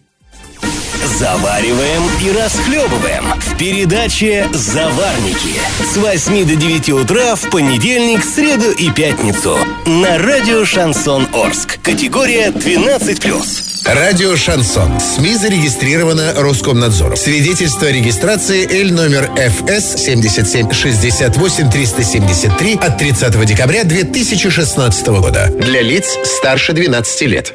Завариваем 1.05 2.03
и 2.25 2.31
расхлебываем 2.31 3.25
в 3.41 3.57
передаче 3.59 4.49
«Заварники» 4.53 5.59
с 5.93 5.97
8 5.97 6.47
до 6.47 6.55
9 6.55 6.91
утра 6.91 7.35
в 7.35 7.51
понедельник, 7.51 8.25
среду 8.25 8.71
и 8.71 8.89
пятницу 8.91 9.59
на 9.85 10.19
радио 10.19 10.65
«Шансон 10.65 11.27
Орск». 11.33 11.81
Категория 11.83 12.51
12+. 12.51 13.73
Радио 13.85 14.37
«Шансон». 14.37 15.01
СМИ 15.01 15.35
зарегистрировано 15.35 16.35
Роскомнадзором. 16.37 17.17
Свидетельство 17.17 17.89
о 17.89 17.91
регистрации 17.91 18.65
Л 18.83 18.93
номер 18.95 19.29
ФС 19.35 20.05
7768 20.05 21.69
373 21.69 22.75
от 22.81 22.99
30 22.99 23.45
декабря 23.45 23.83
2016 23.83 25.07
года. 25.09 25.51
Для 25.59 25.83
лиц 25.83 26.17
старше 26.25 26.73
12 26.73 27.23
лет. 27.23 27.51